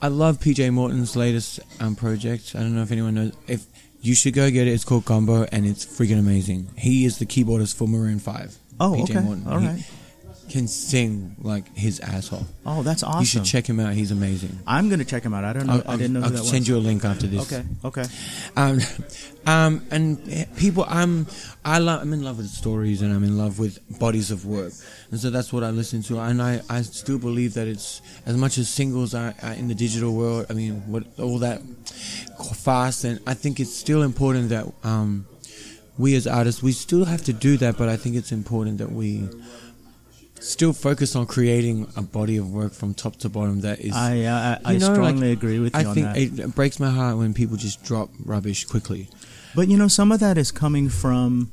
[0.00, 2.54] I love PJ Morton's latest um, project.
[2.56, 3.32] I don't know if anyone knows.
[3.46, 3.66] If
[4.00, 6.68] you should go get it, it's called Gumbo, and it's freaking amazing.
[6.76, 8.56] He is the keyboardist for Maroon Five.
[8.80, 9.20] Oh, PJ okay.
[9.20, 9.46] Morton.
[9.48, 9.90] All He right.
[10.52, 12.46] Can sing like his ass off.
[12.66, 13.20] Oh, that's awesome.
[13.20, 13.94] You should check him out.
[13.94, 14.58] He's amazing.
[14.66, 15.44] I'm gonna check him out.
[15.44, 15.82] I don't know.
[15.86, 16.68] I'll, I didn't know I'll, who I'll that send was.
[16.68, 17.50] you a link after this.
[17.50, 17.64] Okay.
[17.82, 18.04] Okay.
[18.54, 18.78] Um,
[19.46, 21.26] um, and eh, people, I'm,
[21.64, 24.74] I love, I'm in love with stories and I'm in love with bodies of work,
[25.10, 26.18] and so that's what I listen to.
[26.18, 29.74] And I, I still believe that it's as much as singles are, are in the
[29.74, 30.46] digital world.
[30.50, 31.62] I mean, what all that
[32.56, 35.24] fast, and I think it's still important that um,
[35.96, 37.78] we as artists, we still have to do that.
[37.78, 39.26] But I think it's important that we
[40.42, 44.22] still focus on creating a body of work from top to bottom that is I
[44.22, 46.16] uh, I, know, strongly like, agree with you I on think that.
[46.16, 49.08] it, it breaks my heart when people just drop rubbish quickly.
[49.54, 51.52] but you know, some of that is coming from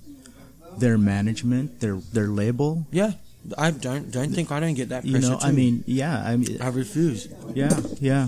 [0.78, 2.88] their management, their their label.
[2.92, 3.14] Yeah,
[3.58, 6.62] I don't don't think I don't get that You know, I mean, yeah, I mean,
[6.62, 7.28] I refuse.
[7.54, 8.28] yeah, yeah,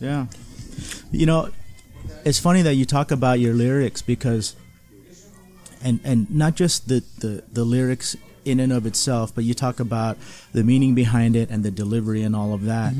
[0.00, 0.26] yeah.
[1.10, 1.50] You know,
[2.24, 4.56] it's funny that you talk about your lyrics because,
[5.82, 9.80] and and not just the the the lyrics in and of itself, but you talk
[9.80, 10.16] about
[10.52, 12.94] the meaning behind it and the delivery and all of that.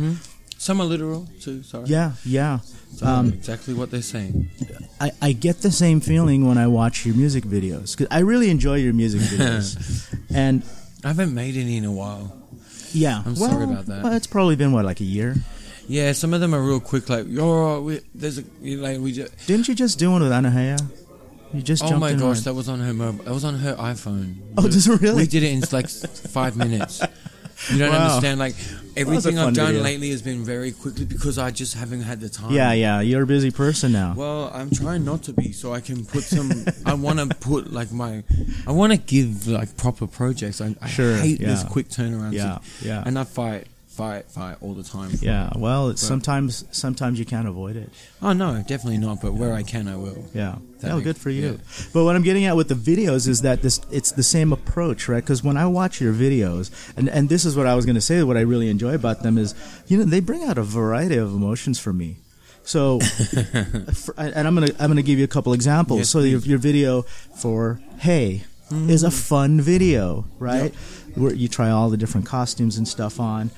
[0.59, 1.63] Some are literal too.
[1.63, 1.87] Sorry.
[1.87, 2.61] Yeah, yeah.
[3.03, 4.49] Um, exactly what they're saying.
[5.01, 8.49] I, I get the same feeling when I watch your music videos because I really
[8.49, 10.63] enjoy your music videos, and
[11.05, 12.33] I haven't made any in a while.
[12.93, 14.03] yeah, I'm well, sorry about that.
[14.03, 15.37] Well, it's probably been what like a year.
[15.89, 17.09] Yeah, some of them are real quick.
[17.09, 19.47] Like, yo, we, there's a like we just.
[19.47, 20.81] Didn't you just do one with Anahaya?
[21.57, 23.25] You just Oh jumped my in gosh, that was on her mobile.
[23.25, 24.37] That was on her iPhone.
[24.59, 25.17] Oh, does it really?
[25.23, 27.01] We did it in like five minutes.
[27.71, 28.05] You don't Wow.
[28.09, 28.39] understand.
[28.39, 28.55] Like
[28.97, 29.83] everything fun I've done video.
[29.83, 32.53] lately has been very quickly because I just haven't had the time.
[32.53, 33.01] yeah, yeah.
[33.01, 34.13] You're a busy person now.
[34.15, 36.53] Well, I'm trying not to be, so I can put some.
[36.85, 38.23] I want to put like my.
[38.67, 40.61] I want to give like proper projects.
[40.61, 41.69] I, I Sure, hate this yeah.
[41.71, 42.35] quick turnaround.
[42.35, 43.03] Yeah, yeah.
[43.07, 45.11] And I fight, fight, fight all the time.
[45.21, 45.51] yeah.
[45.57, 47.91] Well, it's sometimes sometimes you can't avoid it.
[48.21, 49.23] Oh no, definitely not.
[49.23, 50.25] But where I can, I will.
[50.35, 50.57] Yeah.
[50.81, 51.53] That oh, makes- good for you.
[51.53, 51.89] yeah.
[51.93, 55.09] But what I'm getting at with the videos is that this it's the same approach,
[55.09, 55.23] right?
[55.23, 58.01] Because when I watch your videos, and and this is what I was going to
[58.01, 59.55] say, what I really enjoy about them is,
[59.87, 62.19] you know, they bring out a variety of emotions for me.
[62.63, 63.01] So,
[63.95, 66.01] for, and I'm gonna I'm gonna give you a couple examples.
[66.01, 67.03] Yes, so your, your video
[67.37, 69.29] for Hey is a mm.
[69.29, 70.75] fun video, right?
[71.15, 73.51] Where you try all the different costumes and stuff on,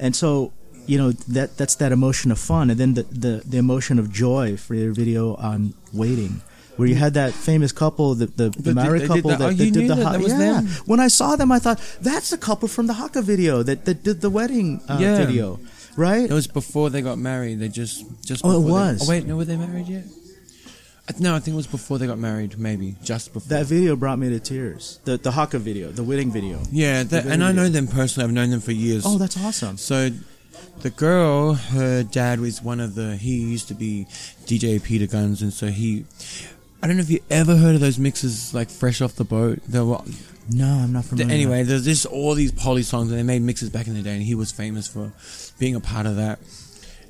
[0.00, 0.52] and so
[0.86, 4.10] you know that that's that emotion of fun, and then the the, the emotion of
[4.10, 6.40] joy for your video on waiting.
[6.76, 9.72] Where you had that famous couple, the the, the married couple that- that, oh, that
[9.72, 10.38] did the that ha- that yeah.
[10.38, 10.66] them?
[10.86, 14.02] When I saw them, I thought that's the couple from the Haka video that, that
[14.02, 15.18] did the wedding uh, Yeah.
[15.26, 15.58] video,
[15.96, 16.24] right?
[16.24, 17.58] It was before they got married.
[17.60, 18.40] They just just.
[18.44, 19.04] Oh, it before they- was.
[19.04, 20.04] oh wait, no, were they married yet?
[21.18, 22.58] No, I think it was before they got married.
[22.58, 23.48] Maybe just before.
[23.48, 25.00] That video brought me to tears.
[25.04, 26.60] The the Haka video, the wedding video.
[26.70, 27.62] yeah, that, the and I video.
[27.64, 28.28] know them personally.
[28.28, 29.04] I've known them for years.
[29.06, 29.76] Oh, that's awesome.
[29.78, 30.10] So
[30.82, 33.16] the girl, her dad was one of the.
[33.16, 34.06] He used to be
[34.46, 36.04] DJ Peter Guns, and so he.
[36.82, 39.58] I don't know if you ever heard of those mixes like fresh off the boat.
[39.68, 40.00] They were
[40.50, 41.30] No, I'm not familiar.
[41.34, 41.62] anyway.
[41.62, 44.22] There's just all these poly songs, and they made mixes back in the day, and
[44.22, 45.12] he was famous for
[45.58, 46.38] being a part of that.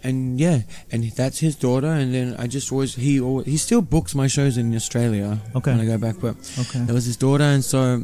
[0.03, 1.89] And yeah, and that's his daughter.
[1.89, 5.71] And then I just always he always, he still books my shows in Australia Okay.
[5.73, 6.81] when I go back, but Okay.
[6.87, 8.03] that was his daughter, and so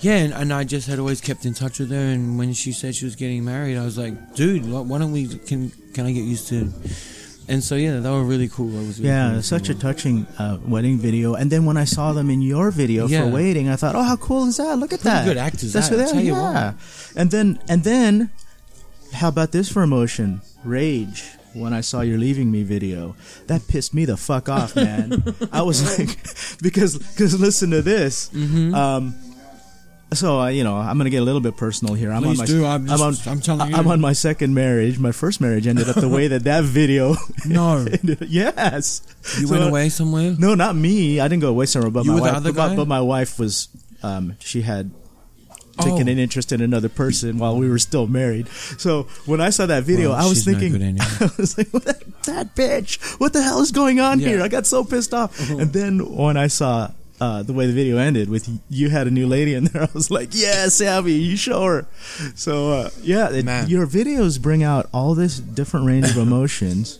[0.00, 1.96] yeah, and, and I just had always kept in touch with her.
[1.96, 5.28] And when she said she was getting married, I was like, dude, why don't we
[5.28, 6.68] can can I get used to?
[7.46, 8.68] And so yeah, that was really cool.
[8.68, 9.42] Was really Yeah, cool.
[9.42, 11.34] such a touching uh, wedding video.
[11.34, 13.24] And then when I saw them in your video Yeah.
[13.24, 14.78] for waiting, I thought, oh, how cool is that?
[14.78, 15.24] Look at Pretty that.
[15.26, 16.72] good actors, That's that, what they you yeah.
[17.16, 18.30] And then and then,
[19.12, 20.40] how about this for emotion?
[20.64, 21.24] Rage.
[21.54, 23.14] When I saw your leaving me video,
[23.46, 25.22] that pissed me the fuck off, man.
[25.52, 26.08] I was like,
[26.62, 28.28] because because listen to this.
[28.30, 28.74] Mm-hmm.
[28.74, 29.14] Um,
[30.12, 32.10] so uh, you know, I'm gonna get a little bit personal here.
[32.12, 33.76] I'm Please on my, do, I'm just- on, I'm telling you.
[33.76, 34.98] I'm on my second marriage.
[34.98, 37.14] My first marriage ended up the way that that video.
[37.46, 39.02] No, ended- yes.
[39.38, 40.34] you So- went away somewhere.
[40.36, 41.20] No, not me.
[41.20, 42.54] I didn't go away somewhere, but You my wife.
[42.54, 43.68] but, but my wife was.
[44.02, 44.90] Um, she had
[45.74, 46.12] taken Oh.
[46.12, 48.48] an interest in another person while we were still married.
[48.78, 50.74] So when I saw that video, Well, I was thinking.
[51.00, 53.18] I was like, what that, that bitch?
[53.20, 54.28] What the hell is going on Yeah.
[54.28, 54.42] here?
[54.42, 55.38] I got so pissed off.
[55.50, 56.90] And then when I saw.
[57.20, 59.88] Uh, the way the video ended with you had a new lady in there, I
[59.94, 61.86] was like, "Yeah, Savvy, you show her."
[62.34, 66.98] So uh, yeah, it, your videos bring out all this different range of emotions,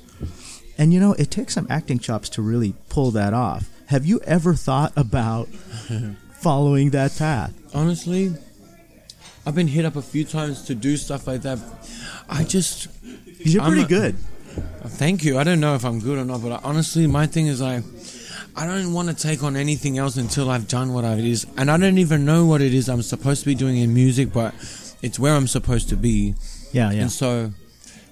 [0.78, 3.68] and you know it takes some acting chops to really pull that off.
[3.88, 5.48] Have you ever thought about
[6.40, 7.52] following that path?
[7.74, 8.32] Honestly,
[9.46, 11.58] I've been hit up a few times to do stuff like that.
[12.28, 12.88] I just
[13.38, 14.16] You're I'm pretty a- good.
[14.86, 15.38] Thank you.
[15.38, 17.82] I don't know if I'm good or not, but I, honestly, my thing is like,
[18.56, 21.70] I don't want to take on anything else until I've done what it is, and
[21.70, 24.54] I don't even know what it is I'm supposed to be doing in music, but
[25.02, 26.34] it's where I'm supposed to be.
[26.72, 27.52] Yeah, yeah, And so,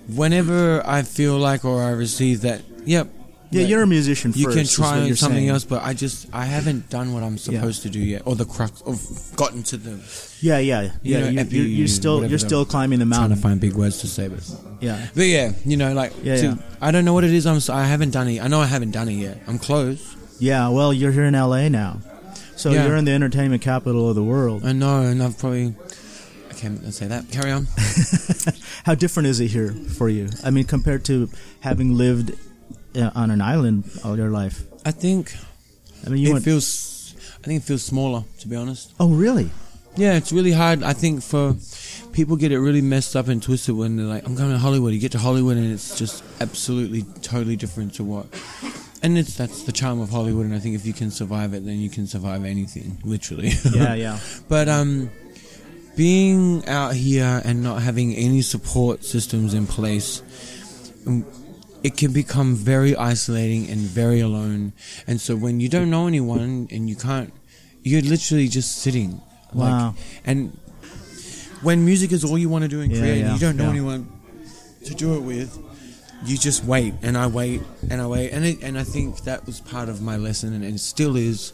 [0.08, 3.08] whenever I feel like or I receive that, yep,
[3.52, 3.66] yeah.
[3.66, 4.32] You're a musician.
[4.34, 5.48] you first, can try something saying.
[5.50, 8.44] else, but I just I haven't done what I'm supposed to do yet, or the
[8.44, 8.98] crux of
[9.36, 10.00] gotten to the
[10.40, 11.30] Yeah, yeah, You yeah.
[11.30, 13.28] know, you, you're still you're still climbing the mountain.
[13.30, 14.42] trying to find big words to say, but
[14.80, 16.54] Yeah, But yeah, you know, like Yeah, to- yeah.
[16.80, 17.46] I don't know what it is.
[17.46, 17.60] I'm.
[17.74, 18.40] I haven't done it.
[18.42, 19.38] I know I haven't done it yet.
[19.46, 20.16] I'm close.
[20.40, 20.68] yeah.
[20.68, 22.00] Well, you're here in LA now,
[22.56, 22.86] so Yeah.
[22.86, 24.64] you're in the entertainment capital of the world.
[24.64, 25.74] I know, and I've probably.
[26.50, 27.28] I can't say that.
[27.30, 27.66] Carry on.
[28.84, 30.28] How different is it here for you?
[30.44, 31.28] I mean, compared to
[31.60, 32.32] having lived
[32.96, 34.62] on an island all your life.
[34.84, 35.34] I think
[36.06, 36.44] I mean, you it went.
[36.44, 37.14] feels.
[37.42, 38.92] I think it feels smaller, to be honest.
[39.00, 39.50] oh, really?
[39.96, 40.82] Yeah, it's really hard.
[40.82, 41.54] I think for
[42.12, 44.92] people get it really messed up and twisted when they're like, "I'm going to Hollywood."
[44.94, 48.26] You get to Hollywood, and it's just absolutely, totally different to what.
[49.02, 51.64] And it's that's the charm of Hollywood, and I think if you can survive it,
[51.66, 53.50] then you can survive anything, literally.
[53.70, 54.18] Yeah, yeah.
[54.48, 55.10] But um,
[55.96, 60.22] being out here and not having any support systems in place,
[61.82, 64.72] it can become very isolating and very alone.
[65.06, 67.32] And so when you don't know anyone and you can't,
[67.82, 69.20] you're literally just sitting.
[69.52, 69.94] Wow.
[70.24, 70.56] and
[71.62, 73.56] when music is all you want to do and Yeah, create, yeah, and you don't
[73.56, 73.70] know yeah.
[73.70, 74.08] anyone
[74.84, 75.58] to do it with.
[76.24, 79.44] You just wait, and I wait, and I wait, and it, and I think that
[79.44, 81.52] was part of my lesson, and, and it still is.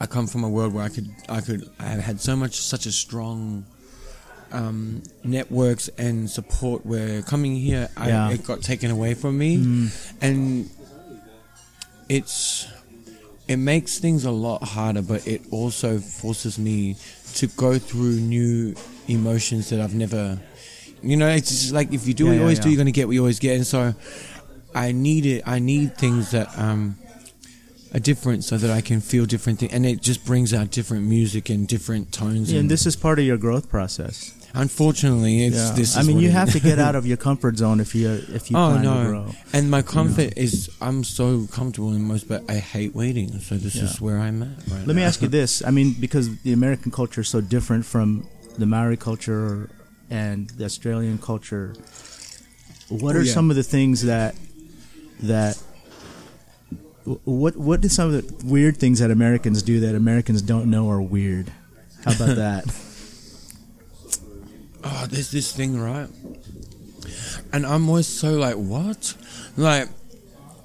[0.00, 2.60] I come from a world where I could, I could, I have had so much,
[2.60, 3.66] such a strong
[4.54, 6.84] um, networks and support.
[6.86, 8.30] were coming here, I, Yeah.
[8.30, 9.90] it got taken away from me, Mm.
[10.20, 10.70] and
[12.08, 12.66] it's
[13.46, 16.96] it makes things a lot harder, but it also forces me
[17.34, 18.74] to go through new
[19.06, 20.38] emotions that I've never.
[21.02, 22.90] You know, it's just like if you do Yeah, what you always do, you're gonna
[22.90, 23.94] get what you always get, and so
[24.74, 25.42] I need it.
[25.46, 26.96] I need things that um
[27.92, 31.04] are different, so that I can feel different things, and it just brings out different
[31.06, 32.50] music and different tones.
[32.50, 34.32] Yeah, and this is part of your growth process.
[34.54, 35.72] Unfortunately, it's Yeah.
[35.74, 35.96] this.
[35.96, 36.54] I mean, you have is.
[36.54, 39.02] to get out of your comfort zone if you if you oh plan no!
[39.02, 39.26] to grow.
[39.52, 43.38] And my comfort is I'm so comfortable in most, but I hate waiting.
[43.40, 43.84] So this Yeah.
[43.84, 44.48] is where I'm at.
[44.70, 47.84] Right Let me ask you this: I mean, because the American culture is so different
[47.84, 48.26] from
[48.58, 49.68] the Maori culture
[50.10, 51.74] and the Australian culture,
[52.88, 53.32] what Oh, are yeah.
[53.32, 54.34] some of the things that
[55.22, 55.56] that
[57.24, 60.88] what what are some of the weird things that Americans do that Americans don't know
[60.90, 61.52] are weird?
[62.04, 62.64] How about that?
[64.84, 66.08] Oh, there's this thing, right?
[67.52, 69.14] And I'm always so like, what?
[69.56, 69.88] Like,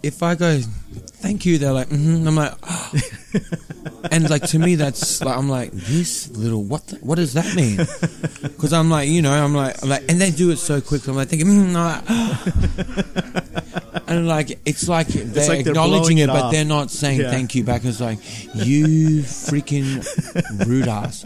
[0.02, 2.28] if I go, thank you, they're like, mm-hmm.
[2.28, 2.54] I'm like,
[4.12, 7.56] and like to me, that's like, I'm like, this little, what, the, what does that
[7.56, 7.80] mean?
[8.60, 11.08] Because I'm like, you know, I'm like, I'm like, and they do it so quick.
[11.08, 12.34] I'm like thinking, mm, I'm
[13.94, 17.22] like, and like, it's like they're like they're acknowledging it, it but they're not saying
[17.22, 17.32] Yeah.
[17.32, 17.86] thank you back.
[17.86, 18.20] It's like,
[18.54, 20.04] you freaking
[20.68, 21.24] rude ass.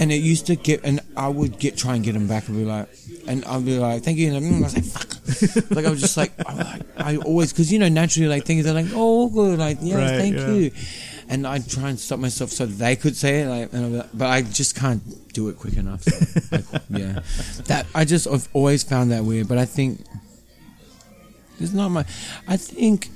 [0.00, 2.56] And it used to get, and I would get try and get them back and
[2.56, 2.88] be like,
[3.26, 6.16] and I'll be like, "Thank you," and I was like, "Fuck!" like I was just
[6.16, 9.58] like, I, like, I always because you know naturally like things are like, "Oh, good,"
[9.58, 10.52] like yes, Right, thank yeah.
[10.52, 10.70] you,
[11.28, 14.28] and I try and stop myself so they could say it, like, and like- but
[14.28, 15.02] I just can't
[15.34, 16.04] do it quick enough.
[16.04, 16.16] So,
[16.52, 17.20] like, yeah,
[17.66, 20.00] that I just I've always found that weird, but I think
[21.60, 22.04] it's not my.
[22.46, 23.10] I think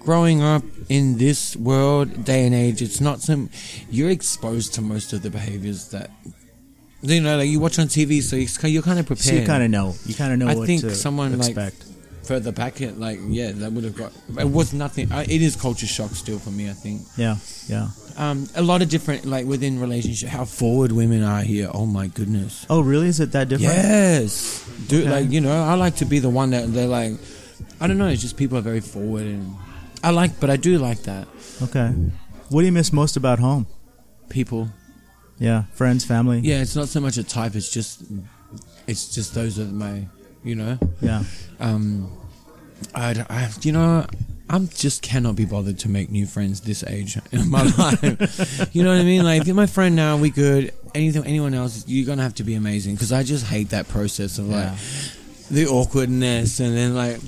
[0.00, 3.50] growing up in this world, day and age, it's not some.
[3.90, 6.10] You're exposed to most of the behaviors that.
[7.02, 8.36] You know, like you watch on TV, so
[8.66, 9.24] you're, kind of prepared.
[9.24, 9.94] So you kind of know.
[10.04, 11.84] You kind of know I what think to someone, like, expect.
[12.24, 14.12] further back, it like yeah, that would have got.
[14.38, 15.08] It was nothing.
[15.10, 16.68] It is culture shock still for me.
[16.68, 17.36] I think yeah,
[17.68, 17.88] yeah.
[18.18, 21.70] um, a lot of different like within relationship, how forward women are here.
[21.72, 22.66] Oh my goodness.
[22.68, 23.08] Oh, really?
[23.08, 23.72] Is it that different?
[23.72, 25.06] Yes, dude.
[25.06, 25.10] Okay.
[25.10, 27.14] Like you know, I like to be the one that they're like.
[27.80, 28.08] I don't know.
[28.08, 29.56] It's just people are very forward, and
[30.02, 31.28] I like, but I do like that
[31.62, 31.88] Okay.
[32.48, 33.66] What do you miss most about home?
[34.28, 34.68] people.
[35.38, 36.40] Yeah, friends, family.
[36.40, 37.54] Yeah, it's not so much a type.
[37.56, 38.02] It's just,
[38.86, 40.06] it's just those are my,
[40.44, 40.78] you know.
[41.00, 41.24] Yeah.
[41.58, 42.10] Um,
[42.94, 44.06] I, I you know.
[44.48, 48.68] I'm just cannot be bothered to make new friends this age in my life.
[48.74, 49.22] you know what I mean?
[49.22, 50.72] Like, if you're my friend now, we good.
[50.92, 52.94] Anything, anyone else, you're gonna have to be amazing.
[52.94, 54.76] Because I just hate that process of like Yeah.
[55.52, 57.20] the awkwardness, and then like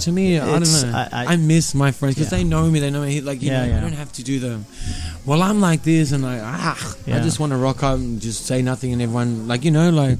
[0.00, 0.92] to me, I don't know.
[0.94, 2.38] I- I, I- miss my friends because Yeah.
[2.38, 2.80] they know me.
[2.80, 3.20] They know me.
[3.20, 3.78] Like you Yeah, know, yeah.
[3.78, 4.64] I don't have to do them.
[5.26, 8.46] Well, I'm like this, and like ah, I just want to rock up and just
[8.46, 10.18] say nothing, and everyone like you know like.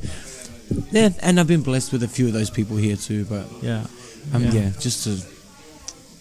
[0.93, 3.87] Yeah, and I've been blessed with a few of those people here too, but Yeah.
[4.33, 4.53] um, Yeah.
[4.53, 4.71] yeah.
[4.79, 5.19] just to,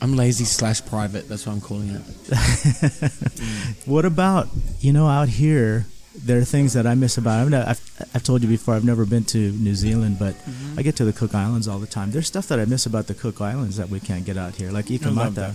[0.01, 1.29] I'm lazy slash private.
[1.29, 2.01] That's what I'm calling it.
[3.85, 4.47] What about
[4.81, 5.85] you know out here?
[6.25, 7.53] There are things that I miss about.
[7.53, 8.75] I've, I've, I've told you before.
[8.75, 10.79] I've never been to New Zealand, but Mm-hmm.
[10.79, 12.11] I get to the Cook Islands all the time.
[12.11, 14.71] There's stuff that I miss about the Cook Islands that we can't get out here,
[14.71, 15.53] like Ikamata.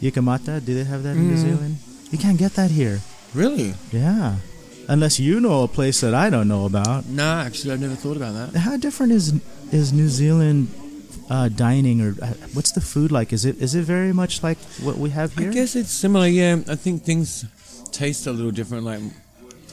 [0.00, 1.46] Ikamata, do they have that in New Mm.
[1.46, 1.76] Zealand?
[2.10, 3.00] You can't get that here.
[3.34, 3.74] Really?
[3.92, 4.36] Yeah,
[4.88, 7.04] unless you know a place that I don't know about.
[7.06, 8.58] No, actually, I've never thought about that.
[8.60, 9.34] How different is
[9.72, 10.68] is New Zealand
[11.28, 13.32] uh, dining, or uh, what's the food like?
[13.32, 15.50] Is it is it very much like what we have here?
[15.50, 16.26] I guess it's similar.
[16.28, 17.44] Yeah, I think things
[17.92, 18.84] taste a little different.
[18.84, 19.00] Like,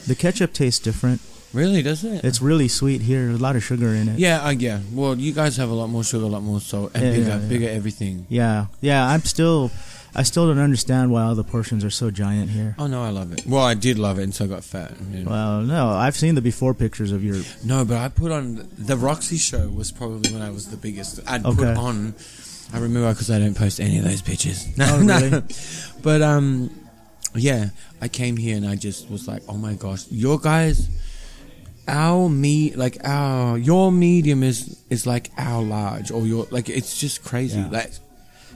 [0.06, 1.20] The ketchup tastes different.
[1.52, 2.24] really, does it?
[2.24, 3.30] It's really sweet here.
[3.30, 4.18] A lot of sugar in it.
[4.18, 4.80] yeah, uh, yeah.
[4.92, 7.28] Well, you guys have a lot more sugar, a lot more salt, and Yeah, bigger,
[7.28, 7.48] yeah, yeah.
[7.48, 8.26] bigger everything.
[8.28, 9.06] Yeah, yeah.
[9.08, 9.70] I'm still,
[10.14, 12.74] I still don't understand why all the portions are so giant here.
[12.78, 13.46] Oh no, I love it.
[13.46, 14.92] Well, I did love it until I got fat.
[15.12, 15.30] you know.
[15.30, 17.42] Well, no, I've seen the before pictures of your.
[17.64, 21.20] No, but I put on the Roxy show was probably when I was the biggest.
[21.26, 22.14] I'd put on.
[22.72, 24.66] I remember because I don't post any of those pictures.
[24.80, 25.42] Oh, really?
[26.02, 26.70] but um,
[27.38, 27.70] yeah,
[28.00, 30.88] I came here and I just was like, oh my gosh, your guys,
[31.88, 36.98] our me like our your medium is is like our large or your like it's
[36.98, 37.58] just crazy.
[37.58, 37.68] Yeah.
[37.68, 37.92] Like,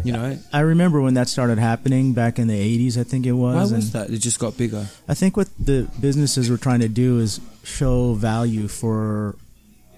[0.02, 2.98] you know, I remember when that started happening back in the '80s.
[2.98, 3.54] I think it was.
[3.54, 4.10] why and was that?
[4.10, 4.86] It just got bigger.
[5.08, 9.36] I think what the businesses were trying to do is show value for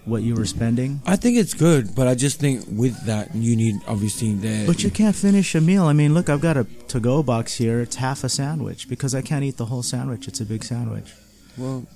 [0.04, 1.00] what you were spending.
[1.06, 4.66] I think it's good, but I just think with that you need obviously there.
[4.66, 5.84] But you can't finish a meal.
[5.84, 7.80] I mean, look, I've got a to-go box here.
[7.80, 10.26] It's half a sandwich because I can't eat the whole sandwich.
[10.28, 11.12] It's a big sandwich.
[11.56, 11.86] well,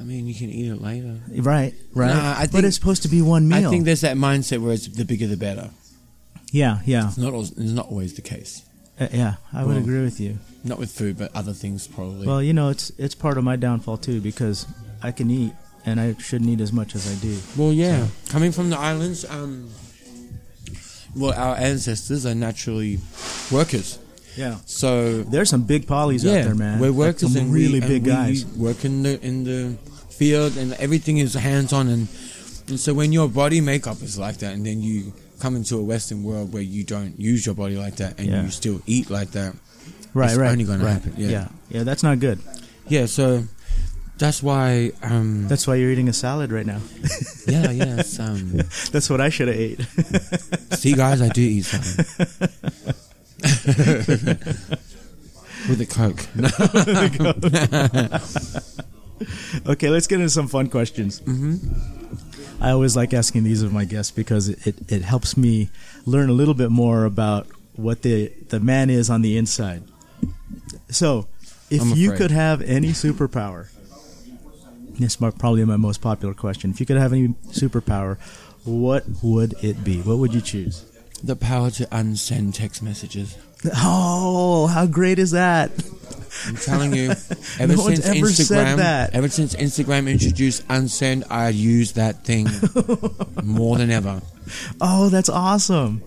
[0.00, 1.18] I mean, you can eat it later.
[1.28, 2.14] Right, right.
[2.14, 3.66] Nah, I but think- it's supposed to be one meal.
[3.66, 5.70] I think there's that mindset where it's the bigger the better.
[6.52, 7.32] yeah, yeah, It's not.
[7.32, 8.62] always- It's not always the case.
[9.00, 9.34] Uh, yeah.
[9.52, 10.38] I would agree with you.
[10.64, 12.26] Not with food, but other things probably.
[12.26, 14.66] Well, you know, it's it's part of my downfall too because
[15.02, 15.52] I can eat
[15.86, 17.38] and I shouldn't eat as much as I do.
[17.56, 18.06] Well, yeah.
[18.28, 19.70] Coming from the islands, um,
[21.16, 22.98] well, our ancestors are naturally
[23.50, 23.98] workers.
[24.36, 24.58] Yeah.
[24.66, 26.78] So There's some big polys yeah, out there, man.
[26.78, 28.44] we're Like workers some and really we, big and guys.
[28.46, 29.76] We work in the in the
[30.10, 31.88] field, and everything is hands on.
[31.88, 32.08] And,
[32.68, 35.82] and so when your body makeup is like that, and then you come into a
[35.82, 38.42] Western world where you don't use your body like that, and Yeah.
[38.44, 39.54] you still eat like that,
[40.14, 40.50] right, it's right.
[40.52, 41.28] only gonna happen, yeah.
[41.30, 41.82] yeah, yeah.
[41.82, 42.38] That's not good.
[42.88, 43.06] yeah.
[43.06, 43.44] So
[44.18, 44.92] that's why.
[45.02, 46.80] Um, That's why you're eating a salad right now.
[47.46, 48.02] yeah, yeah.
[48.18, 48.56] Um,
[48.92, 49.80] That's what I should have ate.
[50.78, 52.04] See, guys, I do eat something.
[55.68, 56.20] With a Coke.
[59.66, 61.18] Okay, let's get into some fun questions.
[61.20, 61.56] hmm
[62.60, 65.70] I always like asking these of my guests because it, it, it helps me
[66.06, 67.46] learn a little bit more about
[67.76, 69.84] what the the man is on the inside.
[70.90, 71.28] So,
[71.70, 72.18] if I'm you afraid.
[72.18, 73.68] could have any superpower,
[74.98, 76.70] this is my- probably my most popular question.
[76.70, 78.18] If you could have any superpower,
[78.64, 80.00] what would it be?
[80.00, 80.84] What would you choose?
[81.22, 83.36] The power to unsend text messages.
[83.76, 85.70] Oh, how great is that?
[86.46, 87.10] I'm telling you,
[87.58, 92.46] ever No since ever Instagram, ever since Instagram introduced unsend, I use that thing
[93.44, 94.22] more than ever.
[94.80, 96.02] Oh, that's awesome.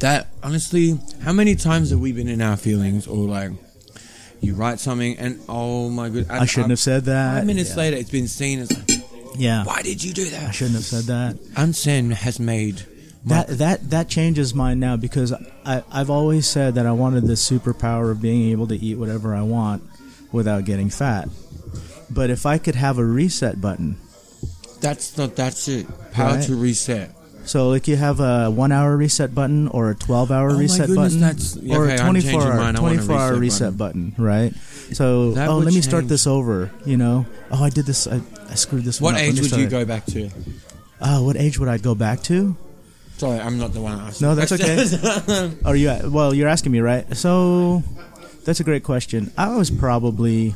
[0.00, 3.50] That honestly, how many times have we been in our feelings or like
[4.44, 7.38] you write something and oh my god, I shouldn't have said that.
[7.38, 7.76] Five minutes Yeah.
[7.76, 9.00] later, it's been seen as like,
[9.36, 9.64] Yeah.
[9.64, 10.48] Why did you do that?
[10.48, 11.36] I shouldn't have said that.
[11.56, 12.82] Unsen has made
[13.26, 15.32] That that that changes mine now because
[15.64, 19.34] I I've always said that I wanted the superpower of being able to eat whatever
[19.34, 19.82] I want
[20.30, 21.28] without getting fat.
[22.10, 23.96] But if I could have a reset button,
[24.80, 25.86] that's not that's it.
[26.12, 26.42] How Right.
[26.44, 27.10] to reset.
[27.44, 30.86] So like you have a one hour reset button or a twelve hour Oh reset
[30.88, 32.76] goodness, button or okay, a twenty four hour mine.
[32.76, 33.40] I want a twenty four hour reset
[33.72, 34.14] reset button.
[34.18, 34.52] right?
[34.92, 36.70] So That oh let me start this over.
[36.84, 38.20] You know oh I did this I,
[38.50, 39.00] I screwed this.
[39.00, 39.20] What one up.
[39.22, 39.70] Age would you it.
[39.70, 40.30] go back to?
[41.00, 42.56] Uh, what age would I go back to?
[43.16, 44.26] Sorry, I'm not the one asking.
[44.26, 45.50] No, that's okay.
[45.64, 46.10] Are you?
[46.10, 47.16] Well, you're asking me, right?
[47.16, 47.82] So
[48.44, 49.32] that's a great question.
[49.38, 50.54] I was probably,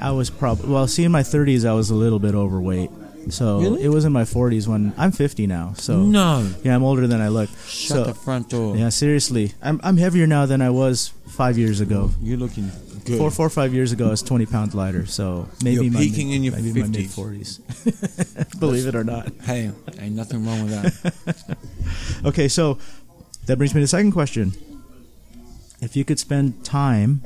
[0.00, 0.86] I was probably well.
[0.86, 2.90] See, in my 30s, I was a little bit overweight.
[3.28, 3.82] So Really?
[3.84, 5.72] it was in my 40s when I'm 50 now.
[5.76, 6.48] So no.
[6.62, 7.48] yeah, I'm older than I look.
[7.66, 8.76] Shut so the front door.
[8.76, 12.10] yeah, seriously, I'm I'm heavier now than I was five years ago.
[12.22, 12.70] You're looking
[13.04, 13.18] good.
[13.18, 15.06] Four, four or five years ago, I was 20 pounds lighter.
[15.06, 17.60] So maybe You're my peaking mid, in your maybe my mid 50s.
[17.60, 18.60] 40s.
[18.60, 19.32] Believe it or not.
[19.42, 21.58] Hey, ain't nothing wrong with that.
[22.24, 22.78] Okay, so
[23.46, 24.52] that brings me to the second question.
[25.80, 27.22] If you could spend time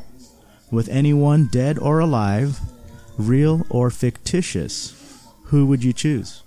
[0.71, 2.59] with anyone dead or alive,
[3.17, 4.93] real or fictitious,
[5.51, 6.43] who would you choose?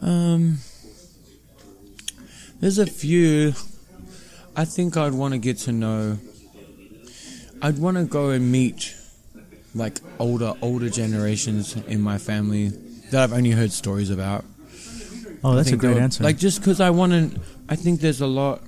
[0.00, 0.58] Um,
[2.60, 3.54] there's a few.
[4.54, 6.18] I think I'd want to get to know.
[7.62, 8.94] I'd want to go and meet,
[9.74, 12.68] like older older generations in my family
[13.10, 14.44] that I've only heard stories about.
[15.44, 16.24] Oh, that's a great answer.
[16.24, 18.62] Like just because I want to, I think there's a lot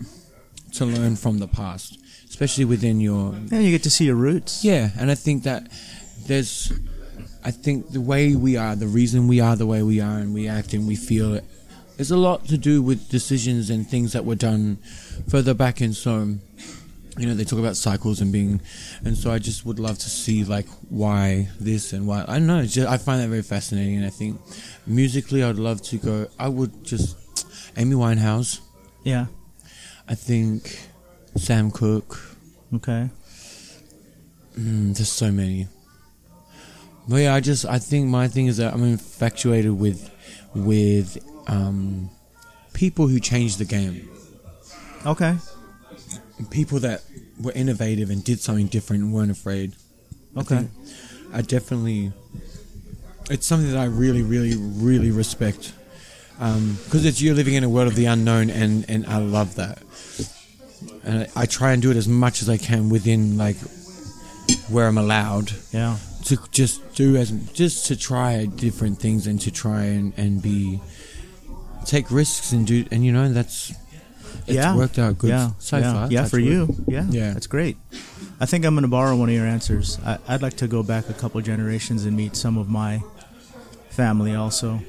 [0.74, 1.98] to learn from the past,
[2.28, 4.64] especially within your and you get to see your roots.
[4.64, 5.66] yeah, and I think that
[6.26, 6.72] there's,
[7.44, 10.34] I think the way we are, the reason we are the way we are, and
[10.34, 11.44] we act and we feel it,
[11.96, 14.78] there's a lot to do with decisions and things that were done
[15.28, 15.80] further back.
[15.80, 16.36] And so,
[17.16, 18.60] you know, they talk about cycles and being,
[19.04, 22.46] and so I just would love to see like why this and why I don't
[22.46, 22.60] know.
[22.60, 24.40] It's just, I find that very fascinating, and I think
[24.86, 26.26] musically, I'd love to go.
[26.38, 27.16] I would just
[27.76, 28.60] Amy Winehouse.
[29.04, 29.26] Yeah.
[30.08, 30.78] I think
[31.36, 32.18] Sam Cooke.
[32.74, 33.10] Okay.
[34.58, 35.68] Mm, there's so many.
[37.08, 40.10] But yeah, I just I think my thing is that I'm infatuated with
[40.54, 42.10] with um,
[42.74, 44.08] people who changed the game,
[45.06, 45.36] Okay.
[46.50, 47.02] people that
[47.40, 49.72] were innovative and did something different and weren't afraid.
[50.36, 50.56] Okay.
[50.58, 50.70] think
[51.32, 52.12] I definitely.
[53.30, 55.72] It's something that I really, really, really respect
[56.38, 59.82] because it's you're living in a world of the unknown, and and I love that.
[61.04, 63.56] And I, I try and do it as much as I can within like
[64.68, 65.52] where I'm allowed.
[65.72, 65.96] Yeah.
[66.28, 70.80] To just do as just to try different things and to try and, and be
[71.84, 73.72] take risks and do and you know that's
[74.46, 74.74] it's yeah.
[74.76, 75.50] worked out good Yeah.
[75.58, 75.92] so yeah.
[75.92, 76.68] far Yeah, for you.
[76.86, 77.06] Yeah.
[77.10, 77.32] Yeah.
[77.32, 77.76] That's great.
[78.40, 79.98] I think I'm going to borrow one of your answers.
[80.04, 83.02] I, I'd like to go back a couple generations and meet some of my
[83.90, 84.80] family also.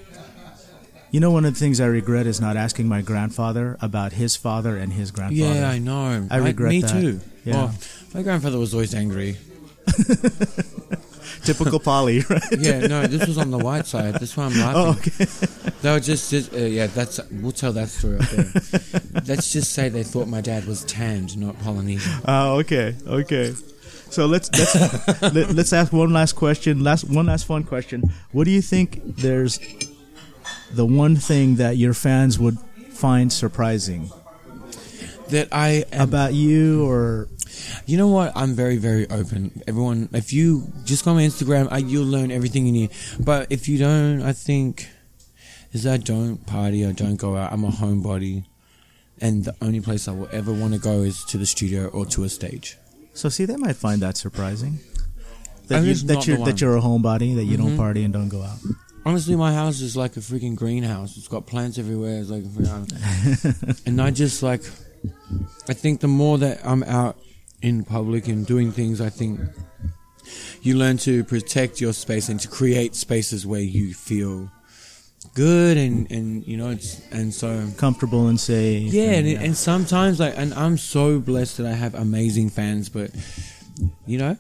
[1.11, 4.35] You know, one of the things I regret is not asking my grandfather about his
[4.35, 5.59] father and his grandfather.
[5.59, 6.91] yeah I know I regret me that.
[6.91, 7.71] too Yeah.
[7.71, 7.77] oh,
[8.13, 9.37] my grandfather was always angry
[11.43, 12.41] Typical Poly, right?
[12.57, 15.71] yeah no this was on the white side that's why I'm laughing Oh, okay.
[15.81, 18.51] they were just, just uh, yeah that's we'll tell that story up there
[19.25, 23.53] let's just say they thought my dad was tanned not Polynesian Oh, okay, okay.
[24.09, 26.83] So let's let's let, let's ask one last question.
[26.83, 28.11] Last one last fun question.
[28.31, 29.01] What do you think?
[29.03, 29.59] There's
[30.71, 32.57] the one thing that your fans would
[32.89, 34.09] find surprising
[35.29, 37.27] that I am about you, or
[37.85, 38.31] You know what?
[38.35, 39.61] I'm very, very open.
[39.67, 42.91] Everyone, if you just go on my Instagram, I, you'll learn everything you need.
[43.19, 44.87] But if you don't, I think
[45.71, 47.51] is I don't party, I don't go out.
[47.53, 48.45] I'm a homebody,
[49.21, 52.05] and the only place I will ever want to go is to the studio or
[52.07, 52.77] to a stage.
[53.13, 54.79] so see, they might find that surprising.
[55.67, 57.77] That, you, that you're that you're a homebody, that you don't Mhm.
[57.77, 58.57] party and don't go out.
[59.05, 61.15] Honestly, my house is like a freaking greenhouse.
[61.17, 62.19] It's got plants everywhere.
[62.19, 62.43] It's like,
[63.85, 64.63] and I just like,
[65.69, 67.17] I think the more that I'm out
[67.61, 69.39] in public and doing things, I think
[70.61, 74.49] you learn to protect your space and to create spaces where you feel
[75.33, 78.93] good and and you know it's and so Comfortable and safe.
[78.93, 82.87] yeah and, and, and sometimes like and I'm so blessed that I have amazing fans
[82.89, 83.11] but
[84.07, 84.37] you know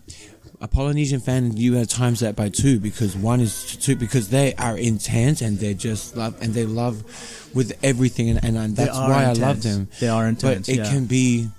[0.61, 4.53] a Polynesian fan you at times that by two because one is two because they
[4.55, 7.03] are intense and they're just love and they love
[7.53, 9.39] with everything and, and, They that's why intense.
[9.39, 10.67] I love them They are intense.
[10.67, 10.89] but it yeah.
[10.91, 11.49] can be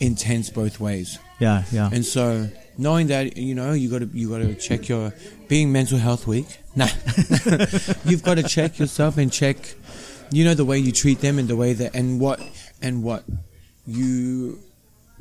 [0.00, 1.88] intense both ways yeah, yeah.
[1.92, 5.12] and so knowing that you know you got to you got to check your
[5.48, 6.88] being mental health week nah
[8.04, 9.56] you've got to check yourself and check
[10.30, 12.40] you know the way you treat them and the way that and what
[12.82, 13.24] and what
[13.86, 14.58] you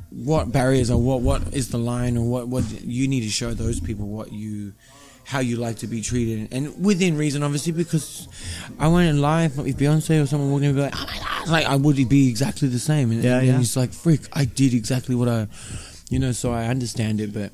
[0.10, 3.54] what barriers or what what is the line or what what you need to show
[3.54, 4.74] those people what you
[5.34, 8.28] how you like to be treated, and within reason, obviously, because
[8.80, 11.18] I went in live if Beyonce or someone walked in and be like, "Oh my
[11.28, 13.60] god!" Like I would be exactly the same, and, Yeah, and yeah.
[13.60, 15.48] it's like, "Frick, I did exactly what I,"
[16.14, 16.32] you know.
[16.32, 17.50] So I understand it, but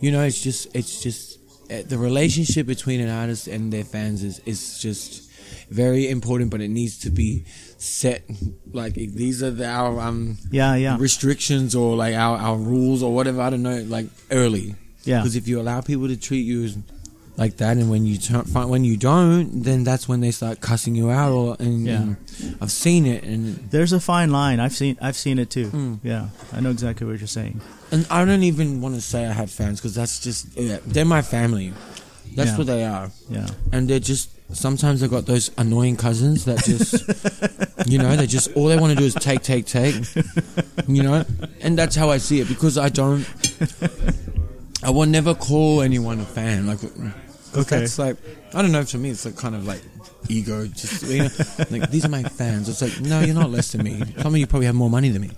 [0.00, 1.38] you know, it's just it's just
[1.70, 5.28] uh, the relationship between an artist and their fans is is just
[5.70, 7.44] very important, but it needs to be
[7.78, 8.22] set.
[8.72, 10.96] Like these are the, our um Yeah, yeah.
[10.98, 13.40] restrictions or like our, our rules or whatever.
[13.42, 13.82] I don't know.
[13.96, 14.74] Like early,
[15.04, 15.18] Yeah.
[15.18, 16.76] Because if you allow people to treat you as
[17.38, 20.94] like that, and when you turn, when you don't, then that's when they start cussing
[20.94, 21.32] you out.
[21.32, 21.96] Or and, Yeah.
[22.02, 22.16] and
[22.60, 24.60] I've seen it, and There's a fine line.
[24.60, 25.68] I've seen I've seen it too.
[25.70, 25.98] Mm.
[26.02, 27.60] Yeah, I know exactly what you're saying.
[27.90, 31.04] and I don't even want to say I have fans because that's just yeah, they're
[31.06, 31.72] my family.
[32.36, 32.58] That's Yeah.
[32.58, 33.10] what they are.
[33.30, 33.48] Yeah.
[33.72, 36.92] and they're just sometimes they've got those annoying cousins that just
[37.90, 39.94] you know they just all they want to do is take take take
[40.86, 41.24] you know
[41.62, 43.24] and that's how i see it because i don't
[44.82, 46.88] i will never call anyone a fan Like, uh,
[47.54, 47.80] Okay.
[47.80, 48.16] that's like
[48.54, 49.82] i don't know for me it's like kind of like
[50.28, 51.28] ego just you know
[51.70, 54.38] like these are my fans it's like no you're not less than me some of
[54.38, 55.30] you probably have more money than me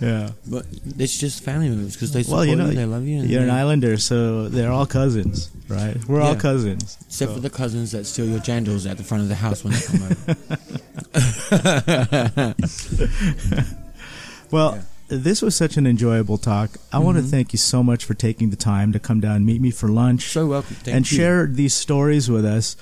[0.00, 0.30] Yeah.
[0.46, 0.64] but
[0.98, 3.28] it's just family members because they support Well, you know, you they love you and
[3.30, 5.96] you're an islander, so they're all cousins, right?
[6.08, 6.96] We're all cousins.
[7.06, 9.62] except So- for the cousins that steal your jandals at the front of the house
[9.64, 10.36] when they come over
[14.50, 14.78] Well,
[15.10, 16.70] this was such an enjoyable talk.
[16.92, 17.30] I want to mm-hmm.
[17.30, 19.88] thank you so much for taking the time to come down and meet me for
[19.88, 21.18] lunch so welcome Thank and you.
[21.18, 22.76] share these stories with us.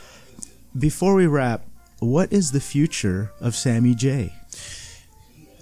[0.78, 1.64] Before we wrap,
[2.00, 4.32] what is the future of Sammy J?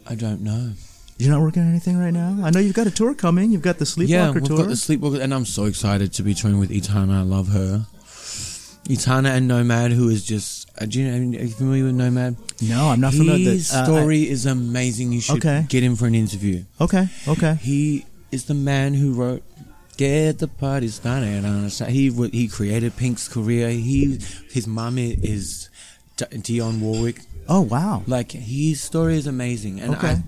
[0.08, 0.72] I don't know.
[1.18, 2.36] You're not working on anything right now?
[2.42, 3.50] I know you've got a tour coming.
[3.50, 4.58] You've got the Sleepwalker yeah, we've tour.
[4.58, 7.18] got the Sleepwalker, and I'm so excited to be touring with Itana.
[7.18, 7.86] I love her.
[8.84, 10.65] Itana and Nomad, who is just.
[10.78, 11.38] Uh, do you know?
[11.38, 12.36] Are you familiar with Nomad?
[12.60, 13.50] no, I'm not familiar.
[13.52, 15.12] His Uh, I- story is amazing.
[15.12, 15.64] You should Okay.
[15.68, 16.64] get him for an interview.
[16.80, 17.58] okay, okay.
[17.62, 19.42] He is the man who wrote
[19.96, 21.44] "Get the Party Started."
[21.88, 23.70] He he created Pink's career.
[23.70, 24.18] He
[24.52, 25.68] his mum is
[26.18, 26.26] D-
[26.58, 27.20] Dionne Warwick.
[27.48, 28.02] Oh, wow.
[28.06, 30.08] Like his story is amazing, and Okay.
[30.08, 30.22] I,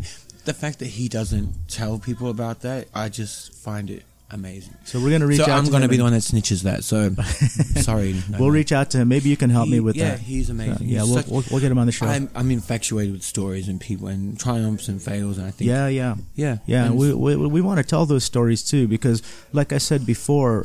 [0.45, 4.75] the fact that he doesn't tell people about that, I just find it amazing.
[4.85, 6.13] So we're going to reach so out I'm to going to him be the one
[6.13, 6.85] that snitches that.
[6.85, 7.11] So
[7.83, 8.55] sorry, no, We'll no.
[8.55, 9.09] reach out to him.
[9.09, 10.21] Maybe you can help me He- with yeah, that.
[10.21, 10.89] he's amazing.
[10.89, 12.07] yeah, He's we'll, such- we'll, we'll get him on the show.
[12.07, 15.89] I'm I'm infatuated with stories and people and triumphs and fails, and I think yeah,
[15.89, 16.17] yeah.
[16.35, 19.23] yeah, Yeah, we, we, we want to tell those stories too because,
[19.53, 20.65] like I said before,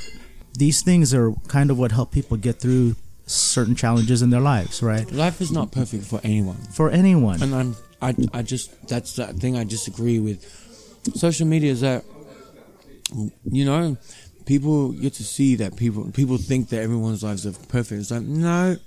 [0.57, 2.95] these things are kind of what help people get through
[3.25, 5.09] certain challenges in their lives, right?
[5.11, 6.57] life is not perfect for anyone.
[6.73, 7.41] For anyone.
[7.41, 10.43] And I'm, I, I just, that's the thing I disagree with.
[11.15, 12.03] Social media is that,
[13.49, 13.97] you know,
[14.45, 18.01] people get to see that people, people think that everyone's lives are perfect.
[18.01, 18.77] It's like, no,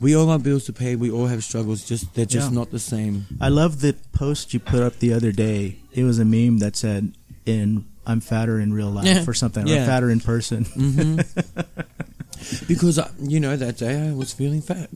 [0.00, 0.96] we all have bills to pay.
[0.96, 1.84] We all have struggles.
[1.84, 2.54] Just, they're just Yeah.
[2.58, 3.26] not the same.
[3.40, 5.76] I love the post you put up the other day.
[5.92, 7.12] It was a meme that said,
[7.46, 9.24] "In I'm fatter in real life" Yeah.
[9.26, 9.86] or something, or Yeah.
[9.86, 10.64] fatter in person.
[10.64, 11.20] hmm
[12.68, 14.88] because, I, you know, that day I was feeling fat.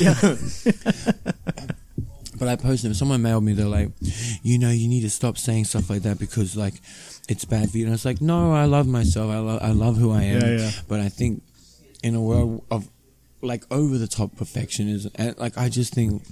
[0.00, 0.14] yeah.
[2.38, 3.90] But I posted, someone mailed me, they're like,
[4.42, 6.72] you know, you need to stop saying stuff like that because, like,
[7.30, 7.84] it's bad for you.
[7.84, 9.30] And I was like, no, I love myself.
[9.30, 10.42] I, lo- I love who I am.
[10.42, 10.70] Yeah, yeah.
[10.88, 11.42] But I think
[12.02, 12.90] in a world of,
[13.40, 16.24] like, over the top perfectionism, and, like, I just think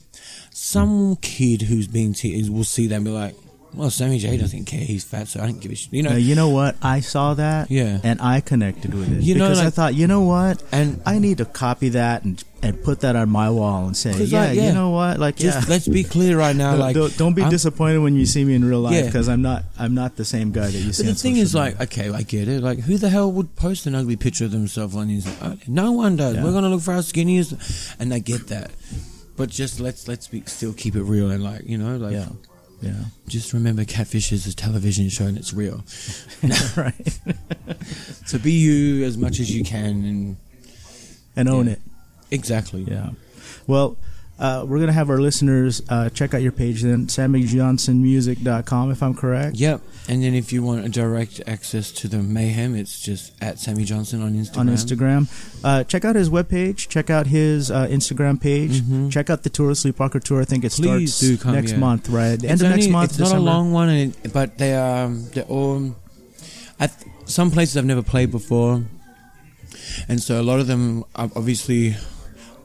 [0.51, 3.37] some kid who's being teased will see that and be like,
[3.75, 4.81] well, Sammy J doesn't care.
[4.81, 5.93] He's fat, so I don't give a shit.
[5.93, 6.11] You know?
[6.13, 6.77] Uh, you know what?
[6.83, 8.01] I saw that, Yeah.
[8.03, 10.63] and I connected with it You know, because I thought, you know what?
[10.73, 14.11] and I need to copy that and and put that on my wall and say,
[14.25, 14.67] yeah, like, yeah.
[14.67, 15.21] you know what?
[15.21, 15.71] Like, just yeah.
[15.73, 16.73] let's be clear right now.
[16.73, 19.05] Don't- like, don't, don't be I'm- disappointed when you see me in real life Yeah.
[19.07, 21.05] because I'm not I'm not the same guy that you see.
[21.05, 21.77] But the thing is, media.
[21.79, 22.61] like, okay, I get it.
[22.63, 25.69] Like, who the hell would post an ugly picture of themselves on Instagram?
[25.69, 26.35] No one does.
[26.35, 26.43] Yeah.
[26.43, 28.73] We're gonna look for our skinniest, and I get that.
[29.37, 32.17] But just let's let's be still keep it real and like you know like
[32.81, 35.85] yeah, just remember Catfish is a television show and it's real.
[36.77, 37.19] right,
[38.27, 40.37] So be you as much as you can and
[41.37, 41.73] and own Yeah.
[41.73, 41.81] it.
[42.31, 42.83] exactly.
[42.83, 43.11] Yeah.
[43.67, 43.97] Well,
[44.39, 49.15] uh, we're gonna have our listeners uh, check out your page then, SammyJohnsonMusic.com, if I'm
[49.15, 49.57] correct.
[49.57, 49.81] Yep.
[50.09, 53.85] And then if you want a direct access to the mayhem, it's just at Sammy
[53.85, 54.59] Johnson on Instagram.
[54.59, 56.89] On Instagram, uh, check out his webpage.
[56.89, 58.81] Check out his uh, Instagram page.
[58.81, 59.11] Mhm.
[59.11, 60.41] Check out the tour, Sleepwalker tour.
[60.41, 61.79] I think it Please starts come, next yeah.
[61.79, 62.43] month, right?
[62.43, 63.11] End of next month.
[63.11, 65.95] It's not a long one, it, but they are um, they're all.
[66.81, 68.85] I th- some places I've never played before,
[70.09, 71.97] and so a lot of them obviously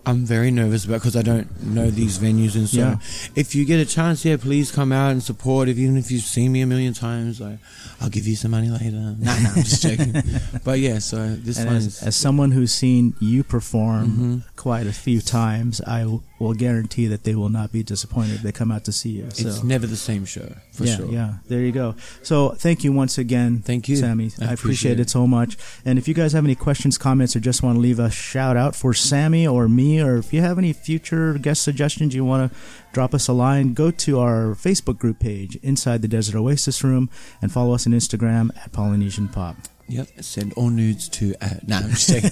[0.05, 2.77] I'm very nervous about because I don't know these venues and so.
[2.77, 2.95] Yeah.
[3.35, 5.69] If you get a chance, yeah, please come out and support.
[5.69, 8.91] If even if you've seen me a million times, I'll give you some money later.
[9.23, 10.13] No, no, I'm just joking.
[10.65, 14.07] but yeah, so this And one as, is as someone who's seen you perform
[14.43, 14.55] Mhm.
[14.57, 18.41] quite a few times, I w- will guarantee that they will not be disappointed if
[18.41, 19.29] they come out to see you.
[19.31, 19.47] So.
[19.47, 21.05] it's never the same show for yeah, sure.
[21.07, 21.33] yeah.
[21.47, 21.95] There you go.
[22.23, 23.59] So thank you once again.
[23.59, 23.95] Thank you.
[23.95, 24.31] Sammy.
[24.41, 25.03] I I, appreciate, appreciate it.
[25.03, 25.09] it.
[25.09, 25.55] so much.
[25.85, 28.57] And if you guys have any questions, comments, or just want to leave a shout
[28.57, 32.51] out for Sammy or me, or if you have any future guest suggestions you want
[32.51, 32.57] to
[32.91, 37.09] drop us a line, go to our Facebook group page, Inside the Desert Oasis Room,
[37.41, 39.55] and follow us on Instagram at Polynesian Pop.
[39.89, 40.07] Yep.
[40.21, 41.35] Send all nudes to.
[41.41, 42.31] Uh, nah, I'm just joking.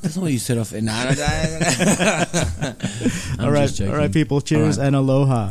[0.00, 0.72] That's not what you said off.
[0.72, 2.24] Nah, nah, nah,
[2.62, 2.72] nah.
[3.38, 4.40] I'm all right, all right, people.
[4.40, 4.86] Cheers right.
[4.86, 5.50] and aloha.